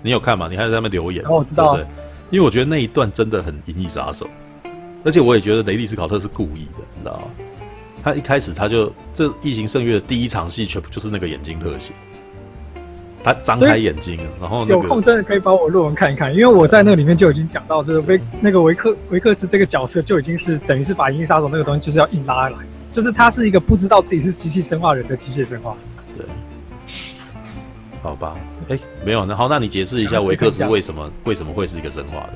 [0.00, 0.48] 你有看吗？
[0.48, 1.24] 你还在那边留言？
[1.26, 1.76] 哦，我知道。
[1.76, 1.84] 对，
[2.30, 4.26] 因为我觉得那一段真的很银翼杀手，
[5.04, 7.22] 而且我也觉得雷利斯考特是故意的，你知道吗？
[8.04, 11.92] 他一开始他就这《异形圣月》的第一场戏，全部就是那个眼睛特写，
[13.22, 22.56] 他张开眼睛，然后、那个、有空真的可以把我论文看一看，因为我在那里面就已经讲到，这个维那个维克维克斯这个角色就已经是等于是把银翼杀手那个东西就是要硬拉来，
[22.92, 25.74] 就是他是一个不知道自己是机器生化人的机械生化。
[26.16, 26.24] 对，
[28.02, 28.36] 好吧。
[28.68, 32.34] 哎、欸，没有，那好，那你解释一下 维克斯为什么为什么会是一个生化人？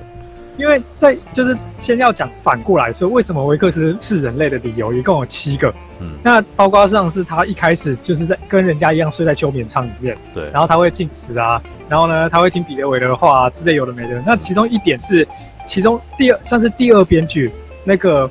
[0.59, 5.73] 因为在就是先要讲反过来说，为什么维克斯是人类的理由，一共有七个。
[6.01, 14.23] 嗯，那包括上是他一开始就是在跟人家一样睡在休眠舱里面，对，然后他会进食啊，然后呢他会听彼得韦德的话啊之类有的没的。
[14.27, 15.29] 那其中一点是，
[15.65, 17.53] 其中第二算是第二编剧
[17.85, 18.29] 那个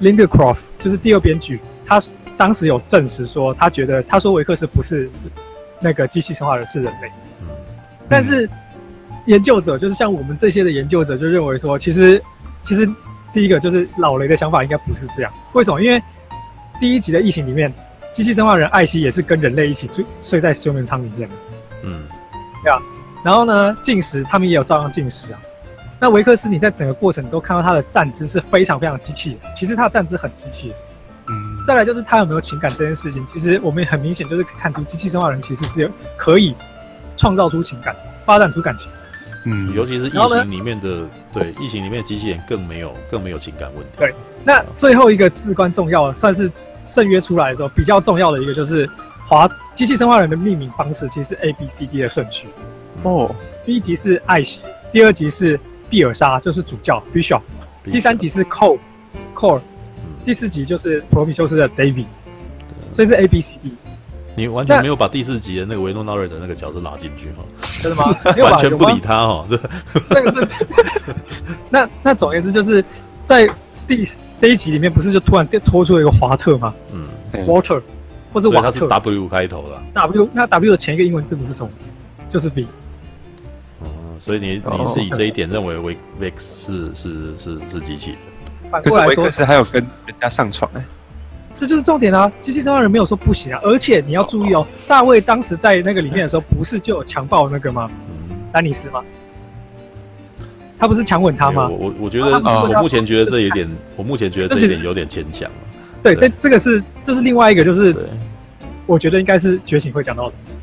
[0.00, 2.02] Lindencroft 就是第二编剧，他
[2.36, 5.08] 当时有证实说，他觉得他说维克斯不是
[5.80, 7.08] 那个机器生化人，是人类。
[8.08, 8.50] 但是，
[9.26, 12.20] 研究者就是像我们这些的研究者就认为说，其实，
[12.62, 12.84] 其实
[13.32, 15.32] 第一个就是老雷的想法应该不是这样。
[15.52, 15.80] 为什么？
[15.80, 16.02] 因为
[16.80, 17.72] 第一集的疫情里面，
[18.10, 21.34] 机器生化人艾希也是跟人类一起睡睡在休眠舱里面的。
[21.84, 22.02] 嗯，
[22.64, 22.82] 对啊。
[23.24, 25.40] 然后呢，进食他们也有照样进食啊。
[26.02, 30.76] 那维克斯，你在整个过程都看到他的站姿是非常非常机器人，其实他的站姿很机器人。
[31.28, 31.62] 嗯。
[31.64, 36.56] 再来就是他有没有情感这件事情，其实我们很明显就是看出机器生化人其实是有可以。
[37.14, 38.90] 创造出情感，发展出感情，
[39.44, 43.90] 嗯，尤其是异形里面的，对，异形里面的机器人更没有，更没有情感问题。
[43.98, 46.50] 对，那最后一个至关重要的，算是
[46.82, 48.88] 圣约出来的时候比较重要的一个，就是
[49.26, 52.48] 华机器生化人的命名方式，其实是 A B C D 的顺序。
[53.02, 53.32] 哦，
[53.66, 55.60] 第一集是艾希，第二集是
[55.92, 57.42] 毕尔莎，就是主教 Bishop，
[57.84, 58.78] 第三集是 Cole
[59.34, 59.60] Cole，
[60.24, 62.06] 第四集就是普罗米修斯的 David，
[62.94, 63.74] 所以是 A B C D。
[64.34, 67.44] 你完全没有把第四集的那个维诺纳瑞的那个角色拉进去哈？
[67.82, 68.16] 真的吗？
[68.42, 69.46] 完全不理他哈？
[69.50, 69.60] 对。
[71.68, 72.82] 那 那总而言之，就是
[73.26, 73.46] 在
[73.86, 74.02] 第
[74.38, 76.72] 这一集里面，不是就突然拖出了一个华特吗？
[76.94, 77.06] 嗯
[77.46, 77.82] ，Walter，
[78.32, 78.72] 或者瓦特。
[78.72, 79.82] 是 W 开头的。
[79.92, 81.70] W 那 W 的前一个英文字母是什么？
[82.30, 82.64] 就是 V。
[84.22, 88.18] 哦，所以你你是以这一点认为维 Vex 是是是是机器人？
[88.70, 90.84] 反过来说，是还有跟人家上床哎。
[91.54, 92.32] 这就是重点啊！
[92.40, 97.90] 机器生化人没有说不行啊，而且你要注意哦，大卫当时在那个里面的时候，不是就有强暴那个吗？
[98.50, 99.02] 丹尼斯吗？
[100.78, 101.68] 他不是强吻他吗？
[101.68, 105.48] 我我我觉得啊，我目前觉得这有点，我目前觉得这一点有点牵强。
[106.02, 107.94] 对，这这个是这是另外一个，就是
[108.86, 110.54] 我觉得应该是觉醒会讲到的东西。
[110.54, 110.60] 嗯，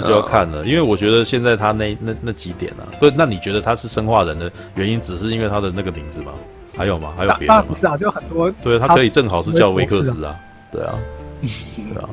[0.00, 3.12] 那就要看了，因为我觉得现在他那那那几点啊，不是？
[3.16, 6.32] 那你觉得他是生化人的原因，只是因为他的那个名字吗？
[6.76, 7.12] 还有吗？
[7.16, 7.62] 还有别的吗？
[7.66, 8.50] 不是啊，就很多。
[8.62, 10.36] 对，他可以正好是叫威克斯啊，
[10.72, 10.98] 对啊，
[11.94, 12.08] 对啊。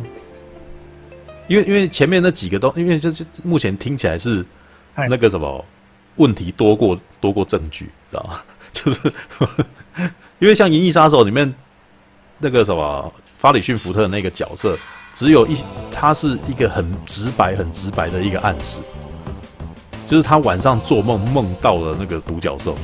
[1.48, 4.44] 因为因为前面那几个都，因为就是目前听起来是
[5.10, 5.64] 那个什么
[6.18, 8.42] 问题多过多过证据，知道吗？
[8.74, 9.00] 就是
[10.40, 11.52] 因为像《银翼杀手》里面
[12.38, 14.78] 那个什么法里逊福特那个角色，
[15.18, 15.58] 只有一
[15.92, 18.82] 他是一个很直白、很直白的一个暗示，
[20.08, 22.78] 就是他晚上做梦梦到了那个独角兽。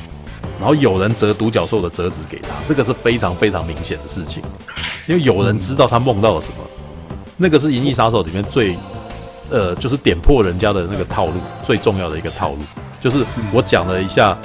[0.58, 4.42] 然后有人折独角兽的折纸给他，这个是非常非常明显的事情，
[5.06, 6.56] 因为有人知道他梦到了什么。
[7.36, 8.76] 那个是《银翼杀手》里面最，
[9.48, 12.58] 呃，就是点破人家的那个套路最重要的一个套路，
[13.00, 14.36] 就是我讲了一下，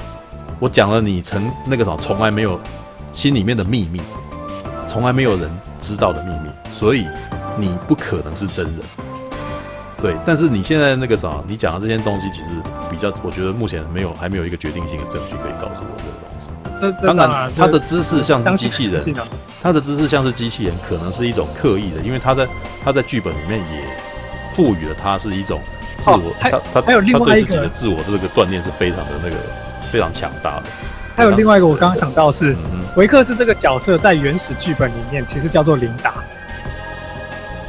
[0.59, 2.59] 我讲了你曾那个什么从来没有
[3.11, 3.99] 心里面的秘密，
[4.87, 5.49] 从来没有人
[5.79, 7.07] 知道的秘密，所以
[7.57, 8.75] 你不可能是真人。
[10.01, 12.47] 对，但是你现在那个啥，你讲的这些东西，其实
[12.89, 17.05] 比较，我觉得目前没有，还没有一个决定性的证据可以告诉我这个东西。
[17.05, 19.03] 当然，他的姿势像是机器人，
[19.61, 22.47] 他的姿势像是机器人，可能是一种刻意的，因为他在
[22.81, 23.83] 他在剧本里面也
[24.51, 25.59] 赋予了他是一种
[25.97, 29.35] 自我，他他他对自己的自我的这个锻炼是非常的那个
[29.91, 30.63] 非常强大的。
[31.17, 32.55] 还有另外一个，我刚刚想到是
[32.95, 36.13] 维克是这个角色在原始剧本里面其实叫做琳达。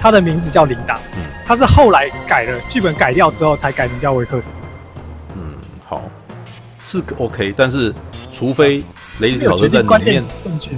[0.00, 4.54] 他的名字叫琳达，嗯，他是后来改了剧本改掉之后才改名叫维克斯。
[5.36, 5.54] 嗯，
[5.86, 6.02] 好，
[6.82, 7.94] 是 OK，但是
[8.32, 8.82] 除非
[9.18, 10.22] 雷迪斯考特在里面，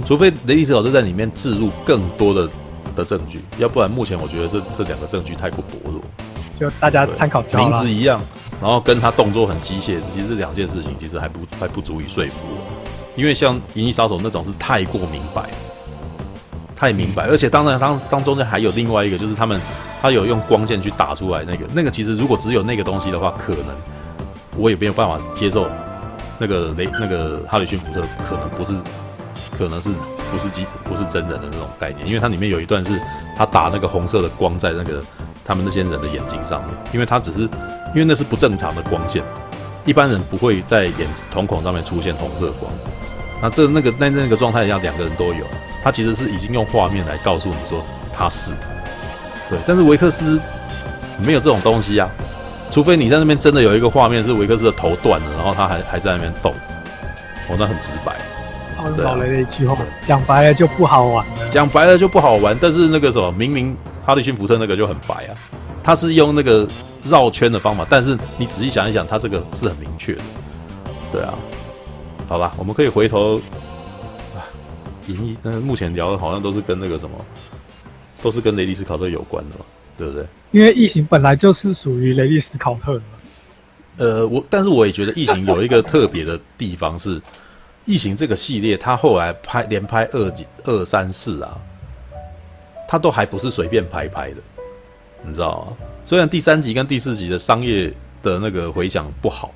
[0.05, 2.49] 除非雷迪斯考特在里面置入更多的
[2.97, 6.01] 的证据，要不然目前我觉得这这两个证据太过薄弱。
[6.59, 7.41] 就大家参考。
[7.53, 8.21] 名字一样，
[8.61, 12.57] 然后跟他动作很机械，其实这两件事情其实还不还不足以说服我，
[13.15, 15.49] 因为像《银翼杀手》那种是太过明白，
[16.83, 19.57] 太明白，而且当然当当中间还有另外一个，就是他们
[20.01, 23.67] 他有用光线去打出来那个那个，其实如果只有那个东西的话，可能
[24.57, 25.65] 我也没有办法接受
[26.37, 28.73] 那个雷那个哈里逊福特可能不是
[29.57, 29.87] 可能是
[30.29, 32.99] 不是机不是真人的那种概念，因为它里面有一段是
[33.37, 35.01] 他打那个红色的光在那个
[35.45, 37.47] 他们那些人的眼睛上面，因为他只是。
[37.95, 39.21] 因为那是不正常的光线，
[39.85, 42.71] 一般人不会在眼瞳孔上面出现红色光。
[43.39, 45.45] 那这那个那那个状态下，两个人都有，
[45.83, 48.53] 他其实是已经用画面来告诉你说他是
[49.49, 49.59] 对。
[49.67, 50.39] 但是维克斯
[51.19, 52.09] 没有这种东西啊，
[52.71, 56.51] 除非你在那边真的有一个画面是维克斯的头断了，然后他还还在那边动，
[57.49, 58.15] 哦，那很直白。
[58.97, 61.49] 老雷的一句话，讲白了就不好玩了。
[61.49, 65.35] 讲白了就不好玩，但是那个什么，明明哈里逊福特那个就很白啊，
[65.83, 66.67] 他是用那个。
[67.05, 70.21] 绕圈的方法，但是你仔细想一想，他这个是很明确的，
[71.11, 71.33] 对啊，
[72.29, 73.62] 好吧，我们可以回头啊，
[75.07, 77.25] 银翼，那目前聊的好像都是跟那个什么，
[78.21, 79.65] 都是跟雷利斯考特有关的嘛，
[79.97, 80.25] 对不对？
[80.51, 83.05] 因为异形本来就是属于雷利斯考特的嘛。
[83.97, 87.21] 呃，我但是我也觉得异形有一个特别的地方是，
[87.85, 91.57] 异形这个系列，它后来拍连拍二几二三四啊，
[92.87, 94.37] 它都还不是随便拍拍的，
[95.25, 95.77] 你知道吗？
[96.05, 99.53] 虽然第三集跟第四集的商业的那个回响不好，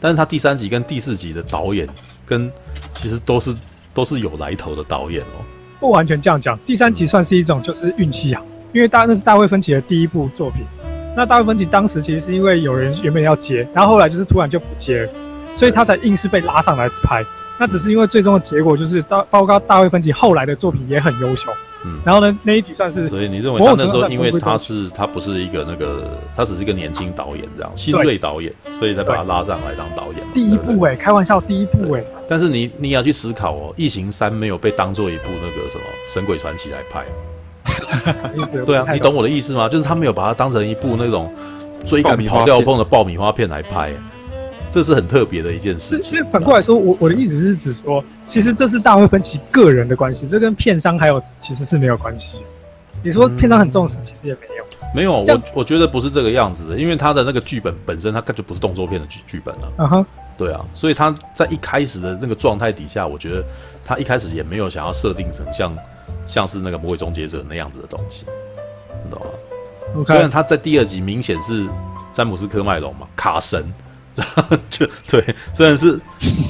[0.00, 1.88] 但是他第三集跟第四集的导演
[2.24, 2.50] 跟
[2.94, 3.54] 其实都是
[3.94, 5.44] 都是有来头的导演哦。
[5.78, 10.62] 不完全这样讲，第三集算是一种就是运气啊，因为大那是大卫芬奇的第一部作品。
[11.16, 15.12] 那大卫芬奇当时其实是因为有人原本要接，然后后来就是突然就不接了，
[15.56, 17.24] 所以他才硬是被拉上来拍。
[17.60, 21.52] 那只是因为最终的结果就是大包括大卫芬奇后来的作品也很优秀。
[21.84, 30.22] 嗯，然后呢，那一集算是，所以你认为他那时候，因为他是他不是一个那个，他只是一个年轻导演这样，新锐导演，所以才把他拉上来当导演。
[30.34, 32.04] 第一部哎，开玩笑，第一部哎。
[32.28, 37.04] 但是你你要去思考哦，《异形三》没有被当做一部那个什么《神鬼传奇》来拍，
[38.66, 39.68] 对啊，你懂我的意思吗？
[39.68, 41.32] 就是他没有把它当成一部那种
[41.86, 43.90] 追赶跑掉碰的爆米花片来拍。
[44.70, 46.00] 这是很特别的一件事。
[46.00, 52.42] 其实反过来说，我我的意思是指说，其实这是大卫芬奇个人的关系，这跟片商还有其实是没有关系。
[53.02, 54.64] 你说片商很重视，其实也没有。
[54.92, 59.72] 没有，我我觉得不是这个样子的，因为他的那个剧本本身，它就不是动作片的剧剧本了。
[59.78, 60.06] 嗯哼，
[60.36, 63.44] 对啊，所以他在一开始的那个状态底下，我觉得
[63.84, 65.76] 他一开始也没有想要设定成像
[66.26, 68.26] 像是那个魔鬼终结者那样子的东西，
[69.04, 70.04] 你懂吗？
[70.06, 71.68] 虽然他在第二集明显是
[72.12, 73.64] 詹姆斯科麦隆嘛，卡神。
[74.70, 76.00] 就对，虽然是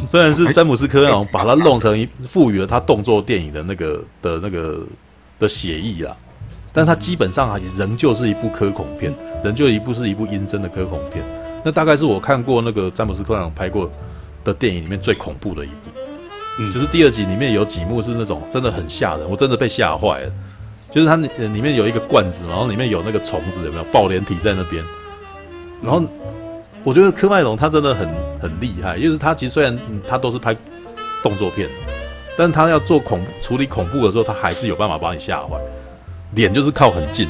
[0.09, 4.81] 虽然是詹姆斯科麦隆把它弄成一赋予了他动作电影的那个的那个
[5.39, 6.17] 的写意啊，
[6.73, 11.25] 但是它基本上还仍旧是一部科恐片，仍旧一部是一部阴森的科恐片。
[11.65, 13.91] 那大概是我看过那个詹姆斯科麦隆拍过
[14.43, 15.91] 的电影里面最恐怖的一部。
[16.59, 20.33] 嗯，就是第二集里面有几幕是那种真的很吓人，我真的被吓坏了。
[20.91, 24.85] 就是它里面有一个罐子，然后里面有那个虫子，有没有抱连体在那边，
[25.83, 26.03] 然后。
[26.83, 28.09] 我觉得科麦隆他真的很
[28.41, 30.57] 很厉害，就是他其实虽然他都是拍
[31.23, 31.69] 动作片，
[32.39, 35.59] 但他要做恐处理恐怖的时候，他还是有办法把你吓坏。
[36.35, 37.29] 脸就是靠很近，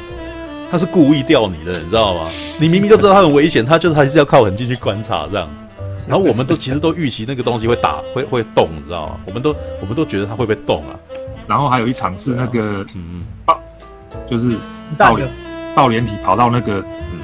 [0.71, 2.31] 他是故意吊你的，你知道吗？
[2.61, 5.63] 你明明就知道他很危险，他就是还是要靠很近去观察这样子。
[6.07, 9.21] 然后我们都其实都预期那个东西会打会会动，你知道吗？
[9.27, 10.95] 我们都我们都觉得他会不会动啊。
[11.47, 13.61] 然后还有一场是那个嗯，爆
[14.29, 14.55] 就是
[14.97, 15.17] 抱
[15.75, 17.21] 抱连体跑到那个嗯。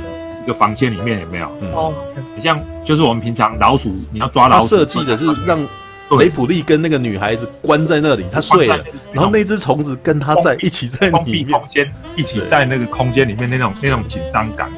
[0.46, 1.46] 一个房间里面有没有？
[1.74, 5.59] 哦、嗯，你像就是我们平常老鼠，你要抓老鼠，设计的是让
[6.12, 14.70] 雷普利跟那个女孩子关在那里，她睡了，然后那只虫子跟她在一起在里面，空间一起在那个空间里面那种那种紧张感。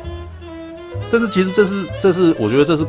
[1.10, 2.86] 但是其实这是这是我觉得这是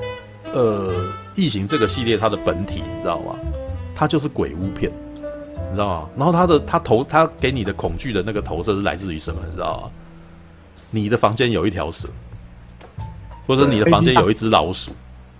[0.53, 0.93] 呃
[1.35, 3.35] 异形这个系列它的本体，你知道吗？
[3.93, 4.89] 它就是鬼屋片，
[5.69, 6.09] 你知道吗？
[6.15, 9.41] 然后它的它投它给你的恐惧的那个投射是来自于什么？
[9.49, 9.91] 你知道吗？
[10.91, 12.07] 你的房间有一条蛇。
[13.49, 14.91] 或者你的房间有一只老鼠，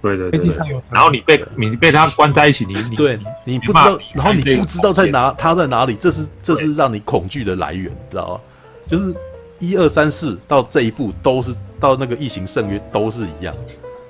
[0.02, 0.50] 对对对，
[0.90, 8.42] 然后你被你被它关在一起，你你对你不知道，然后你不知道在哪，它在哪里，这是这是让你恐惧的来源，知道吗？
[8.88, 9.14] 就是
[9.60, 13.54] 一二三四到这一步都是到那个异形圣约都是一样，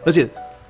[0.05, 0.25] 而且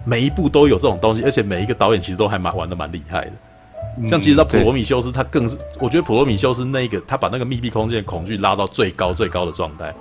[0.05, 9.93] 每一步都有这种东西，而且每一个导演其实都还蛮玩的蛮厉害的，像其实到普罗米修斯，他更是我觉得普罗米修斯那个他把那个密闭空间的恐惧拉到最高最高的状态，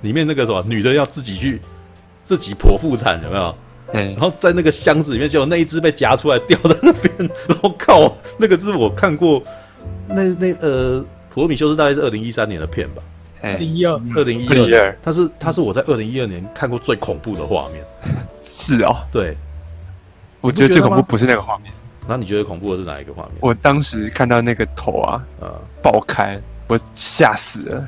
[0.00, 1.60] 里面那个什么女的要自己去。
[2.30, 3.56] 自己剖腹产有没有？
[3.92, 7.12] 然后在那个箱子里面，就有那一只被夹出来掉在那边。
[7.48, 9.42] 然后靠，那个是我看过，
[10.06, 13.02] 那那呃，普罗米修斯大概是二零一三年的片吧？
[13.42, 17.84] 二零一二，二零一二，它是它是我在二零一二年看过最恐怖的画面。
[18.40, 19.36] 是哦，对，
[20.40, 21.72] 我觉得最恐怖不是那个画面。
[22.06, 23.32] 那你觉得恐怖的是哪一个画面？
[23.40, 25.52] 我当时看到那个头啊，呃，
[25.82, 27.84] 爆开，我吓死了。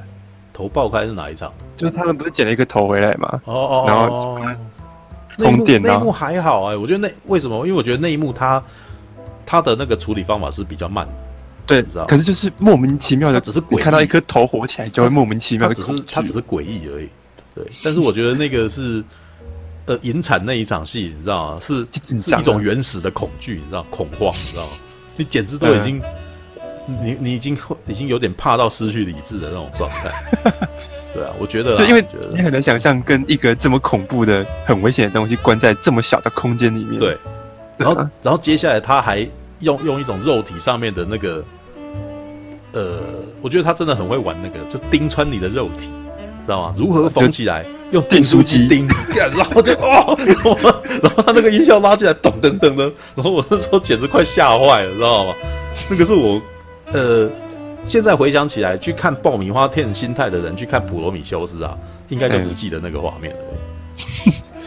[0.52, 1.52] 头爆开是哪一场？
[1.76, 3.40] 就是他们不是捡了一个头回来吗？
[3.44, 4.38] 哦哦，然后
[5.38, 7.66] 通电那一幕还好哎，我觉得那为什么？
[7.66, 8.62] 因为我觉得那一幕他
[9.46, 11.12] 他的那个处理方法是比较慢的。
[11.66, 12.04] 对，知道。
[12.06, 17.08] 可是就是莫名其妙的，只是鬼看到一颗头活起来就会莫名其妙的，只是他只是诡异而已。
[17.54, 19.02] 对，但是我觉得那个是。
[19.84, 21.58] 呃，引产那一场戏，你知道吗？
[21.60, 21.84] 是
[22.20, 24.72] 是一种原始的恐惧，你知道恐慌，你知道吗？
[25.16, 26.02] 你简直都已经，嗯、
[26.86, 27.56] 你你已经
[27.86, 30.10] 已经有点怕到失去理智的那种状态。
[31.14, 32.02] 对啊，我觉得，就因为
[32.32, 36.98] 你很难想象跟一个这么恐怖的、很危险的东西关在这么小的空间里面。
[36.98, 37.18] 对，
[37.76, 39.26] 然后然后接下来他还
[39.60, 41.44] 用用一种肉体上面的那个，
[42.72, 42.98] 呃，
[43.42, 45.88] 我觉得他真的很会玩那个，就钉穿你的肉体。
[46.44, 46.74] 知道吗？
[46.76, 47.64] 如何缝起来？
[47.92, 50.18] 用订书机钉，然后就哦，
[51.02, 55.34] 然后他那个音效拉进来，咚噔噔噔的，然后我那时候简直快吓坏了，知道吗？
[55.88, 56.42] 那个是我，
[56.92, 57.30] 呃，
[57.84, 61.76] 现在回想起来，去看爆米花片心态的人去看《普罗米修斯》啊，
[62.08, 63.38] 应该就只记得那个画面了。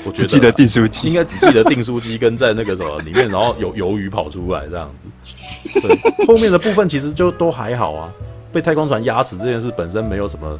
[0.05, 5.07] 我觉得记得订书机，应该只记得订书机跟在那个什么里面，然后有鱿鱼跑出来这样子。
[5.81, 8.11] 对，后面的部分其实就都还好啊。
[8.53, 10.59] 被太空船压死这件事本身没有什么。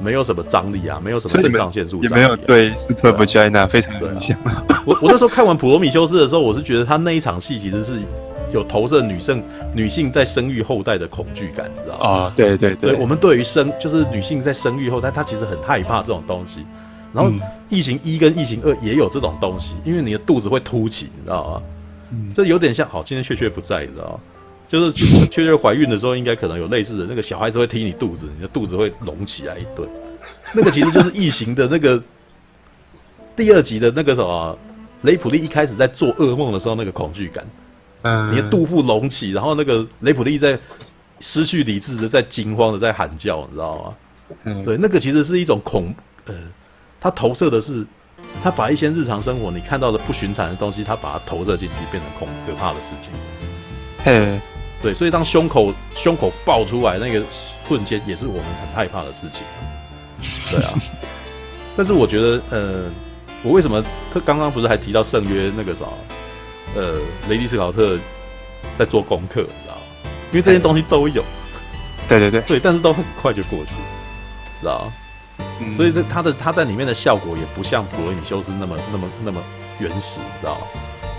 [0.00, 4.36] 没有什么张力啊，没有什么肾上腺素、啊，也没有对 Super Vagina 非常有印象。
[4.84, 8.00] 我我那时候看完《普罗米修斯》的时候，我是觉得他那一场戏其实是
[8.52, 9.42] 有投射女性
[9.74, 12.10] 女性在生育后代的恐惧感，你知道吗？
[12.24, 16.64] 啊，对对对，对我们对于生就是女性在生育后代，她其实很害怕这种东西。
[17.12, 17.30] 然后
[17.68, 21.62] 《异形一》跟《异形二》也有这种东西，因为你的肚子会凸起，你知道吗？
[22.10, 22.88] 嗯，这有点像。
[22.88, 24.20] 好，今天雀雀不在，你知道吗？
[24.66, 29.86] 就是雀雀怀孕的时候，应该可能有类似的那个小孩子会踢你肚子，你的肚子会隆起来一顿。
[30.54, 32.02] 那个其实就是异形的那个
[33.36, 34.58] 第二集的那个什么
[35.02, 37.44] 雷普利一开始在做噩梦的时候那个恐惧感。
[38.02, 40.58] 嗯，你的肚腹隆起，然后那个雷普利在
[41.20, 43.94] 失去理智的在惊慌的在喊叫，你知道吗？
[44.44, 45.94] 嗯，对，那个其实是一种恐
[46.26, 46.34] 呃，
[47.00, 47.86] 他投射的是
[48.42, 53.12] 他把一些日常生活你看到的不寻常的东西，他把它投射进去，变成恐可怕的事情。
[54.04, 54.40] 嘿。
[54.82, 57.22] 对，所以当胸口胸口爆出来那个
[57.68, 59.42] 瞬间，也是我们很害怕的事情。
[60.50, 60.74] 对啊，
[61.76, 62.90] 但是我觉得，呃，
[63.44, 63.80] 我为什么
[64.12, 65.84] 他刚刚不是还提到圣约那个啥，
[66.74, 66.98] 呃，
[67.28, 67.98] 雷迪斯考特
[68.76, 69.80] 在做功课，你知道吗？
[70.30, 71.22] 因为这些东西都有。
[72.08, 73.72] 对对对对，但是都很快就过去，
[74.60, 74.92] 知道吗？
[75.60, 79.42] 嗯、所以这他的他在里面的效果也不像普罗米修斯那么那么那么
[79.78, 80.66] 原始，你知道吗？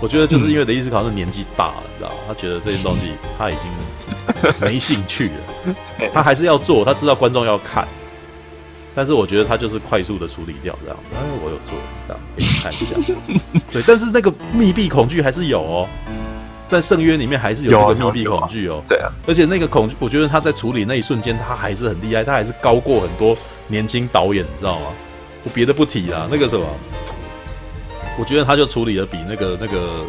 [0.00, 2.16] 我觉得就是因为雷迪斯考特年纪大了，你知道吗？
[2.28, 3.62] 他觉得这些东西他已经
[4.60, 5.74] 没兴趣了，
[6.12, 7.86] 他还是要做，他知道观众要看，
[8.94, 11.16] 但是我觉得他就是快速的处理掉这样子。
[11.16, 11.74] 哎，我有做
[12.06, 15.88] 这样给你看一下，对，但是那个密闭恐惧还是有哦，
[16.66, 23.36] 在圣约里面还是有这个密闭恐惧哦，对啊，而且那个恐惧，我觉得他在处理那一瞬间，他还是很厉害，他还是高过很多
[23.66, 24.86] 年轻导演，你知道吗？
[25.42, 26.66] 我别的不提啦，那个什么。
[28.16, 30.04] 我觉得他就处理的比那个那个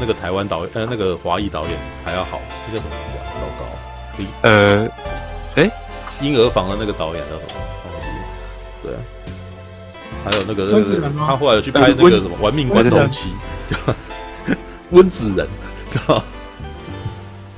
[0.00, 3.28] 那个台湾导演呃那个华裔导演还要好，那叫什么名字啊？
[3.34, 3.68] 糟糕，
[4.16, 4.90] 李呃，哎，
[6.22, 7.52] 婴儿房的那个导演叫什么？
[8.82, 8.98] 对啊，
[10.24, 13.28] 还有那个那个他后来有去拍那个什么《玩命关头七》，
[14.90, 15.46] 温子仁，
[15.90, 16.22] 知道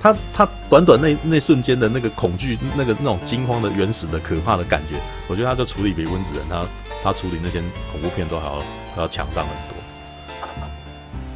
[0.01, 4.97] 他他短短那那瞬间的那个恐惧，那个那种惊慌的原始的可怕的感觉，
[5.29, 6.65] 我觉得他就处理比温子仁他
[7.03, 7.61] 他处理那些
[7.91, 8.53] 恐怖片都还要
[8.95, 9.03] 还。
[9.03, 9.77] 要强上很多，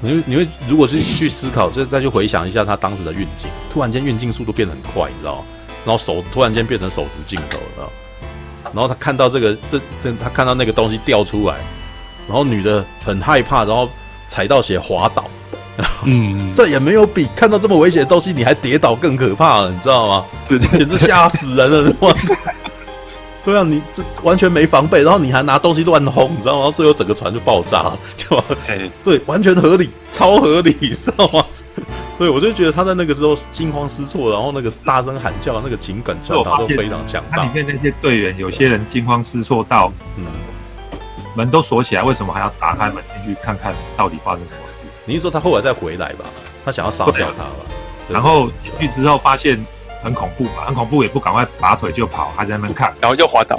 [0.00, 5.44] 你会你会如果是去思考，再再去回想一下他当时的运镜，突然间运镜速度变得很快，你知道吗？
[5.88, 7.90] 然后手突然间变成手持镜头，知道？
[8.74, 11.56] 然后他看到这个这这，他看到那个东西掉出来，
[12.26, 13.88] 然后女的很害怕，然后
[14.28, 15.24] 踩到血滑倒，
[16.04, 20.24] 嗯， 这也没有比看到这么危险的东西你还跌倒更可怕了，你知道吗？
[20.46, 22.14] 对对，简直吓死人了，哇！
[23.42, 26.58] 对啊，你这完全没防备，然后你还拿东西乱轰，你知道吗？
[26.58, 28.36] 然后最后整个船就爆炸了，就、
[28.66, 31.42] 欸、对，完全合理，超合理，你知道吗？
[32.18, 37.44] 对，我就觉得他在那个时候惊慌失措，然后那个大声喊叫，那个情感传达都非常强大。
[37.44, 40.26] 里面那些队员，有些人惊慌失措到，嗯，
[41.36, 44.86] 门都锁起来，为什么还要打开门进去看看到底发生什么事？
[45.04, 46.24] 你是说他后来再回来吧？
[46.64, 47.50] 他想要杀掉他吧？
[48.10, 49.58] 然后进去之后发现。
[50.00, 53.58] 很恐怖嘛，很恐怖，也不赶快拔腿就跑，还在那边看，然后又滑倒，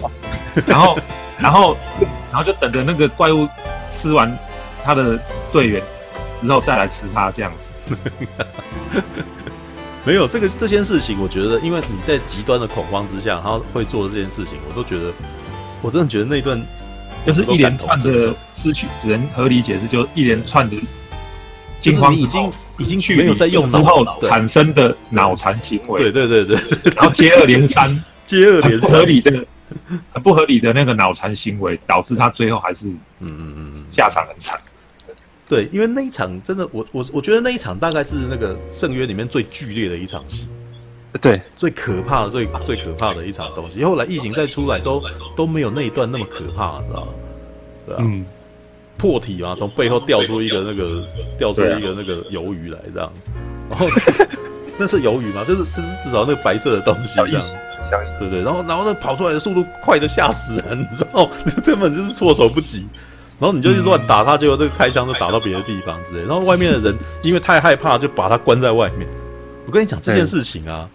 [0.66, 0.98] 然后，
[1.38, 1.76] 然后，
[2.32, 3.46] 然后就等着那个怪物
[3.92, 4.34] 吃完
[4.82, 5.20] 他的
[5.52, 5.84] 队员
[6.42, 7.69] 之后再来吃他这样子。
[10.06, 15.12] 没有这个这件事情，我觉得，因为你在极端的恐慌之下，他会做的这件事情，我都觉得，
[15.82, 16.60] 我真的觉得那段
[17.26, 20.76] 就是一连串的失去，只能合理解释，就一连串的
[21.80, 28.92] 惊慌已经已经去没有在用之后产生的脑残行为，对对对对，然后接二连三， 接二连三。
[28.92, 29.46] 合理的。
[30.12, 32.88] 很不合理的那个脑残行为，导致他最后还是
[33.20, 33.86] 嗯嗯嗯。
[33.94, 34.60] 下场很惨。
[35.50, 40.48] 对，因为那一场真的，我我我觉得那一场大概是那个圣约里面最剧烈的一场戏，
[41.20, 43.84] 对，最可怕的、最最可怕的一场东西。
[43.84, 45.04] 后来异形再出来都
[45.36, 47.08] 都没有那一段那么可怕，知道吗？
[47.88, 48.24] 对啊，嗯、
[48.96, 51.04] 破体嘛，从背后掉出一个那个
[51.38, 53.12] 掉出一个那个鱿鱼来，这样，
[53.70, 53.88] 然后
[54.78, 57.44] 那是鱿鱼嘛，就是就是至少那个白色的东西这样。
[58.20, 58.44] 对不对？
[58.44, 61.32] 然后，然后那跑出来的速度快得吓死人，你知道吗？
[61.44, 62.86] 你根本就是措手不及。
[63.40, 66.20] 然后你就去乱打他，结果这个开枪就打到别的地方之类。
[66.22, 69.08] 然后外面的人因为太害怕，就把他关在外面。
[69.66, 70.90] 我跟你讲这件事情啊，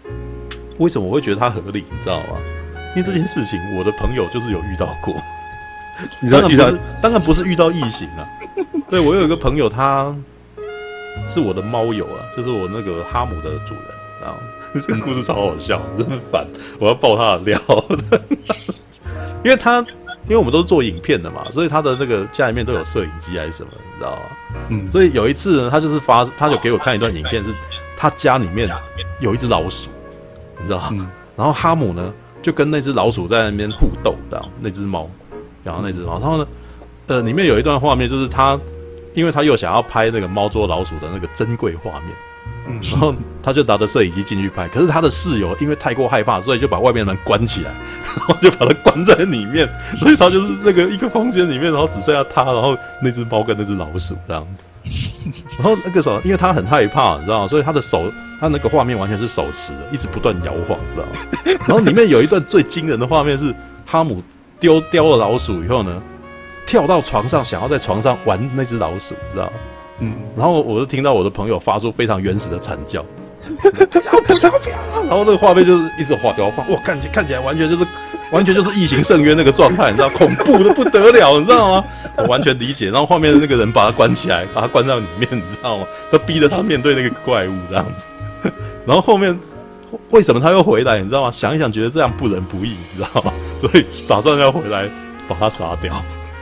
[0.77, 1.83] 为什么我会觉得它合理？
[1.89, 2.37] 你知道吗？
[2.95, 5.13] 因为这件事情，我的朋友就是有遇到过。
[6.19, 8.27] 你知道，当然不是，当然不是遇到异形啊。
[8.89, 10.15] 对，我有一个朋友，他
[11.27, 14.37] 是我的猫友啊，就是我那个哈姆的主人啊。
[14.75, 16.45] 这个故事超好笑，真烦！
[16.79, 17.57] 我要爆他的料，
[19.41, 19.81] 因为他，
[20.25, 24.21] 因为我们都是做影片的嘛，所以他的那个家里面都有摄影机还是什么，你知道吗？
[24.69, 27.53] 嗯，所以有一次呢，他就是发，他就给我看一段影片，是
[27.95, 28.69] 他家里面
[29.19, 29.89] 有一只老鼠，
[30.59, 30.89] 你知道吗？
[30.91, 35.09] 嗯、然后哈姆呢就跟那只老鼠在那边互斗，这样那只猫，
[35.63, 36.47] 然后那只猫，然后呢，
[37.07, 38.59] 呃，里面有一段画面，就是他，
[39.13, 42.09] 因为他又想要拍那个猫捉老鼠的那个珍贵画面。
[42.81, 43.13] 然后
[43.43, 47.71] 他就拿着摄影机进去拍，可是他的室友因为太过害怕，所以就把外面的人关起来，
[48.03, 54.45] 然 后就把他关在里面，所以他就是这个一个空间里面，然后只剩下他，然后那只猫跟那只老鼠这样。
[55.57, 57.47] 然后那个时候，因为他很害怕，你知道吗？
[57.47, 61.57] 所以他的手，他那个画面完全是手持的，一直不断摇晃，知道吗？
[61.67, 63.53] 然后里面有一段最惊人的画面是
[63.83, 64.23] 哈姆
[64.59, 66.01] 丢掉了老鼠以后呢，
[66.67, 69.53] 跳到床上，想要在床上玩那只老鼠，知道吗？
[69.99, 73.03] 嗯，然后我就听到我的朋友发出非常原始的惨叫，
[73.61, 73.71] 不要
[74.21, 75.03] 不要不要！
[75.03, 77.87] 然后那个画面就是一直滑摇晃，哇，看起看起来完全就是
[78.31, 81.83] 完全就是异形圣约那个状态，你知道，恐怖的不得了，你知道吗？
[82.17, 82.87] 我完全理解。
[82.89, 85.85] 然后画面的那个人把他关起来，把他关到里面，你知道吗？
[86.11, 88.51] 都逼着他面对那个怪物这样子。
[88.85, 89.37] 然后后面
[90.09, 90.99] 为什么他又回来？
[90.99, 91.31] 你知道吗？
[91.31, 93.31] 想一想，觉得这样不仁不义，你知道吗？
[93.61, 94.89] 所以打算要回来
[95.27, 95.93] 把他杀掉，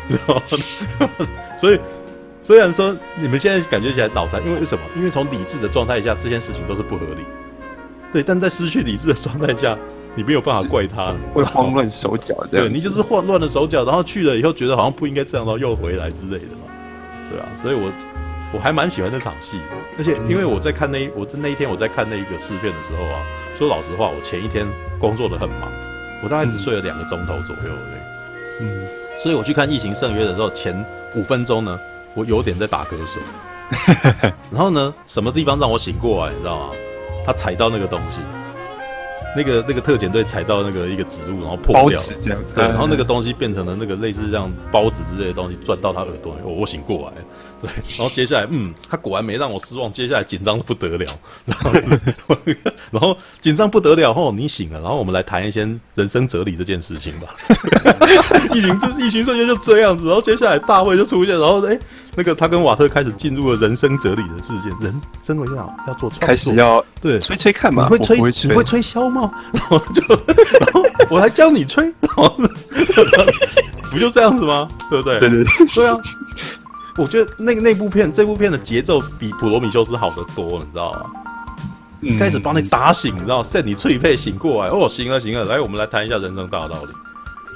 [0.10, 1.08] 知道吗？
[1.56, 1.80] 所以。
[2.44, 4.84] 虽然说你们现在感觉起来脑残，因为为什么？
[4.98, 7.24] 因为从理智的状态下，这件事情都是不合理。
[8.12, 9.78] 对，但在失去理智的状态下，
[10.14, 12.36] 你没有办法怪他，会慌乱手脚。
[12.52, 16.68] 对，你就是慌乱了手脚，然后去了以后觉得好像不应该这样，然后又回来之类的嘛。
[17.32, 17.89] 对啊，所以我
[18.52, 19.78] 我还蛮喜欢那场戏的。
[19.98, 23.24] 而且因为我在看那一我那一天我在看那一个试片的时候啊，
[23.56, 24.68] 说老实话，我前一天
[25.00, 25.72] 工作的很忙，
[26.22, 27.62] 我大概只睡了两个钟头左右。
[27.64, 28.86] 对，嗯，
[29.18, 30.86] 所以我去看《异形圣约》的时候，前
[31.16, 31.80] 五分钟呢。
[32.16, 33.22] 我有点在打瞌睡，
[34.51, 36.34] 然后呢，什么地方让我醒过来？
[36.34, 36.70] 你知道吗？
[37.26, 38.20] 他踩到那个东西。
[39.36, 42.07] 那个那个特遣队踩到那个一个植物，然后破掉了，
[42.53, 47.24] 对，然后那个东西变成了那个类似像包子之类的东西，钻到他耳朵里，我我醒过来，
[47.64, 51.72] 对，然后接下来，嗯，他果然没让我失望，接下来紧张的不得了，然后，
[52.91, 55.61] 然后紧张不得了后，你醒了，然后我们来谈一些
[55.95, 57.28] 人生哲理这件事情吧。
[58.53, 61.80] 疫情这疫情瞬间就这样子，然后接下来大卫就出现，然后哎。
[62.16, 69.32] 那个他跟瓦特开始进入了人生哲理的世界，人生为要要做创作，开始要对吹吹看嘛，你会吹，会吹你会吹箫吗？
[69.51, 72.30] 然后就然后我来教你吹，然后
[73.89, 74.70] 不就这样子吗？
[74.91, 75.20] 对不对？
[75.22, 75.97] 对对对，对啊！
[76.98, 81.02] 我觉得那个那部片这部片的节奏比普罗米修斯好得多，你知道吗？
[82.02, 86.89] 嗯、开始把你打醒，你知道，set 你脆配醒过来，哦，行了行了，来，我们来谈一下人生大道理。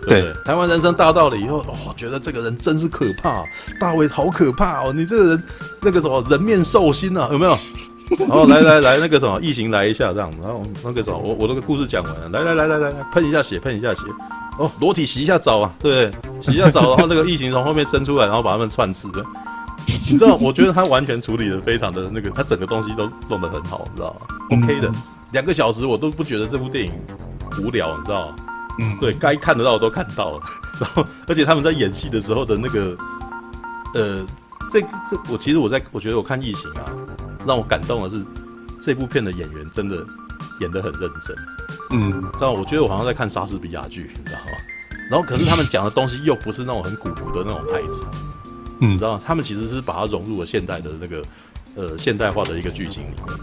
[0.08, 3.44] 对，对，台湾人生大道理以后，哦，觉得这个人真是可怕，
[3.80, 4.94] 大卫好可怕哦！
[4.94, 5.44] 你这个人，
[5.82, 7.58] 那个什么人面兽心啊，有没有？
[8.20, 14.04] 然 后来来来，那个什么异形来一下这样，然后那个什么，我我那个故事讲完了，来来来来来来，喷一下血，喷一下血，
[14.58, 16.10] 哦，裸体洗一下澡啊，对，
[16.42, 19.24] 洗一下澡，然后那个异形从后面伸出来，然后把他们串刺的，
[20.10, 20.36] 你知道？
[20.36, 24.92] 我觉得他完全处理的非常的那个，他整个东西都弄得很好，你知道吗？OK 的，
[25.32, 26.92] 两个小时我都不觉得这部电影
[27.62, 28.36] 无聊，你知道吗？
[28.80, 30.40] 嗯，对该看得到的都看到了，
[30.80, 32.96] 然后而且他们在演戏的时候的那个，
[33.96, 34.26] 呃，
[34.70, 36.86] 这这我其实我在我觉得我看异形啊，
[37.46, 38.24] 让我感动的是
[38.80, 40.06] 这部片的演员真的
[40.60, 41.36] 演得很认真，
[41.90, 44.52] 嗯，知道我觉得我好像在看莎士比亚剧，你知道吗？
[45.10, 48.06] 然后可是他们讲的东西又不是那种很古朴的那种台词，
[48.80, 49.22] 嗯，你知道吗？
[49.26, 51.24] 他们其实是把它融入了现代的那个
[51.76, 53.38] 呃现代化的一个剧情里面，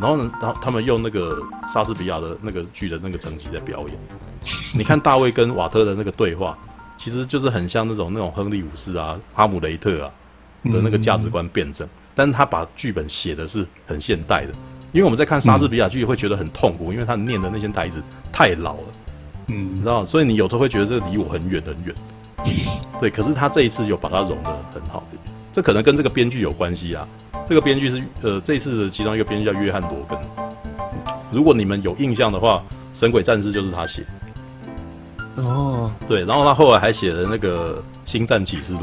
[0.00, 1.38] 然后呢，然后他们用那个
[1.72, 3.98] 莎士比亚的那个剧的那个层级在表演。
[4.74, 6.56] 你看大卫跟瓦特的那个对话，
[6.98, 10.10] 其实就是很像那种那种亨利五世啊、哈姆雷特啊
[10.64, 14.52] 的那个价值观辩证，嗯、但是他把剧本写的是很现代的，
[14.92, 18.84] 因为我们在看莎士比亚剧会觉得很痛苦，因为他念的那些台词太老了，
[19.48, 21.94] 嗯，你知道，所以你有时候会觉得这个离我很远很远，
[23.00, 25.02] 对，可是他这一次有把它融得很好，
[25.52, 27.06] 这可能跟这个编剧有关系啊，
[27.46, 30.18] 这个编剧是呃这一次的其中一个编剧叫约翰罗根，
[31.30, 32.62] 如果你们有印象的话，
[32.98, 34.04] 《神鬼战士》就是他写。
[35.36, 37.74] 哦，对，然后他后来还写了那个
[38.10, 38.80] 《星战启示录》。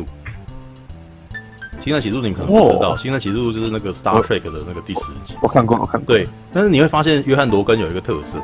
[1.83, 5.35] 《星战启示录》你可能不知道，哦，《星战启示录》就是那个 Star Trek 的那个第十集。
[5.41, 6.05] 我看过，我看过。
[6.15, 8.37] 对，但是你会发现约翰罗根有一个特色，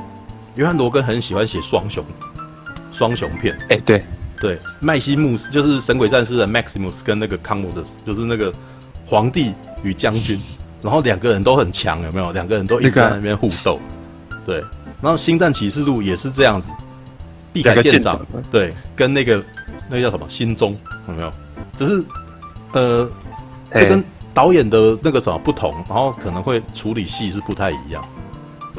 [0.55, 2.03] 约翰罗根很喜欢写双雄，
[2.91, 3.57] 双雄片。
[3.69, 4.03] 哎，对
[4.39, 8.53] 对，麦西姆斯就是《神鬼战士》的 Maximus 跟那个 Commodus，就是那个
[9.05, 10.41] 皇帝与将军，
[10.81, 12.31] 然后两个人都很强，有没有？
[12.31, 13.79] 两个人都一直在那边互斗。
[14.45, 14.59] 对，
[15.01, 16.71] 然后《星战启示录》也是这样子。
[17.51, 19.43] 避开舰长，对，跟那个
[19.89, 20.77] 那个叫什么心中
[21.07, 21.33] 有没有？
[21.75, 22.03] 只是
[22.73, 23.09] 呃，
[23.73, 24.03] 这跟
[24.35, 28.07] 导演的那个什么不同，然后可能会处理戏是不太一样。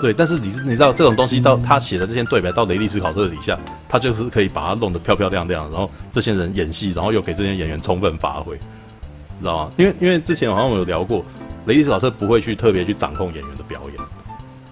[0.01, 9.73] 对，但是你你知道这种东西到他写的这些对白到雷利斯考特底下，他就是可以把它弄得漂漂亮亮，然后这些人演戏，然后又给这些演员充分发挥，你知道吗？
[9.77, 11.25] 因为因为之前好像我有聊过，
[11.67, 14.07] 雷利斯考特不会去特别去掌控演员的表演。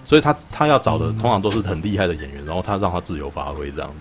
[0.03, 3.95] 所以他他要找的通常都是很厉害的演员，然后他让他自由发挥这样子，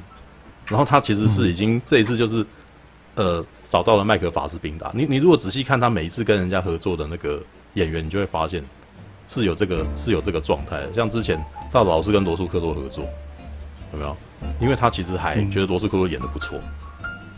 [0.65, 2.47] 然后他其实是已经这一次就是，
[3.15, 4.91] 呃，找到了麦克法斯宾达。
[4.95, 7.43] 你你如果仔细看他每一次跟人家合作的那个
[7.75, 8.65] 演员，你就会发现
[9.29, 10.93] 是有这个是有这个状态的。
[10.93, 11.39] 像之前
[11.71, 13.05] 大老师跟罗素克洛合作，
[13.93, 14.17] 有没有？
[14.61, 16.59] 因为他其实还觉得罗素克洛演的不错，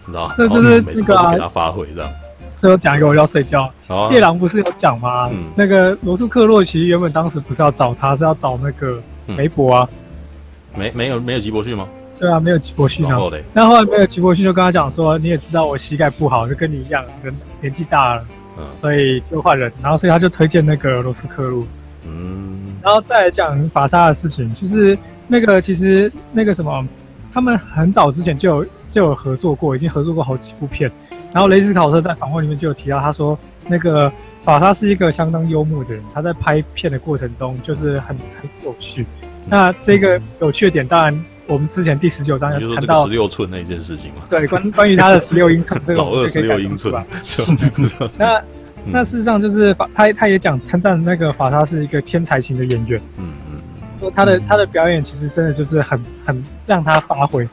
[0.07, 0.35] 你知道吗？
[0.37, 2.11] 这就是每次都是给他发挥这样。
[2.57, 3.71] 最后讲一个，我要睡觉。
[4.11, 5.31] 夜郎不是有讲吗？
[5.33, 9.89] 嗯、那个罗素克洛其实原本当时不是要找他，是要找那个梅伯啊。
[10.77, 11.89] 没没有没有吉伯逊吗？
[12.19, 13.19] 对啊，没有吉伯逊啊。
[13.55, 18.25] 那后，后来没有吉伯逊，就跟他讲说：“你也知道我膝盖不好，就跟你一样，人年纪大了，
[18.59, 21.65] 嗯、所以就换人。”然后所以他就推荐那个罗素克洛。
[22.07, 22.77] 嗯。
[22.83, 24.97] 然后再来讲法沙的事情，就是
[25.27, 26.87] 那个其实那个什么，
[27.33, 30.91] 他们很早之前就有就有合作过，已经合作过好几部片。
[31.33, 33.39] 然后雷斯考特在访问里面就有提到，他说
[33.69, 34.11] 那个
[34.43, 39.07] 法沙是一个相当幽默的人，他在拍片的过程中就是很很有趣。
[39.49, 44.23] 那这个有趣的点，当然我们之前第十九章有谈到十六寸那件事情嘛。
[44.29, 46.93] 对，关关于他的十六英寸这个，老二十六英寸。
[48.17, 48.43] 那
[48.87, 53.01] 那事实上就是法他他也讲称赞那个法沙是一个天才型的演员。
[53.17, 53.61] 嗯嗯。
[53.99, 57.49] 说他的他的表演其实真的就是很很让他发挥。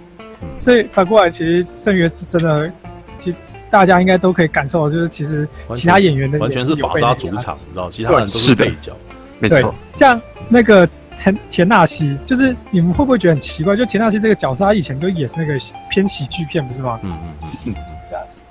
[0.62, 2.72] 所以反过来，其实圣约是真的，
[3.20, 3.38] 其实。
[3.70, 8.94] 大家应该都可以感受，就是其实其他演员的完全是法沙主场，你知道，其他人都是配角，
[9.40, 9.76] 没错。
[9.94, 13.76] 像那个田田纳西，就是你们会不会觉得很奇怪？
[13.76, 15.54] 就田纳西这个角色，他以前都演那个
[15.90, 16.98] 偏喜剧片，不是吗？
[17.04, 17.12] 嗯
[17.42, 17.76] 嗯嗯。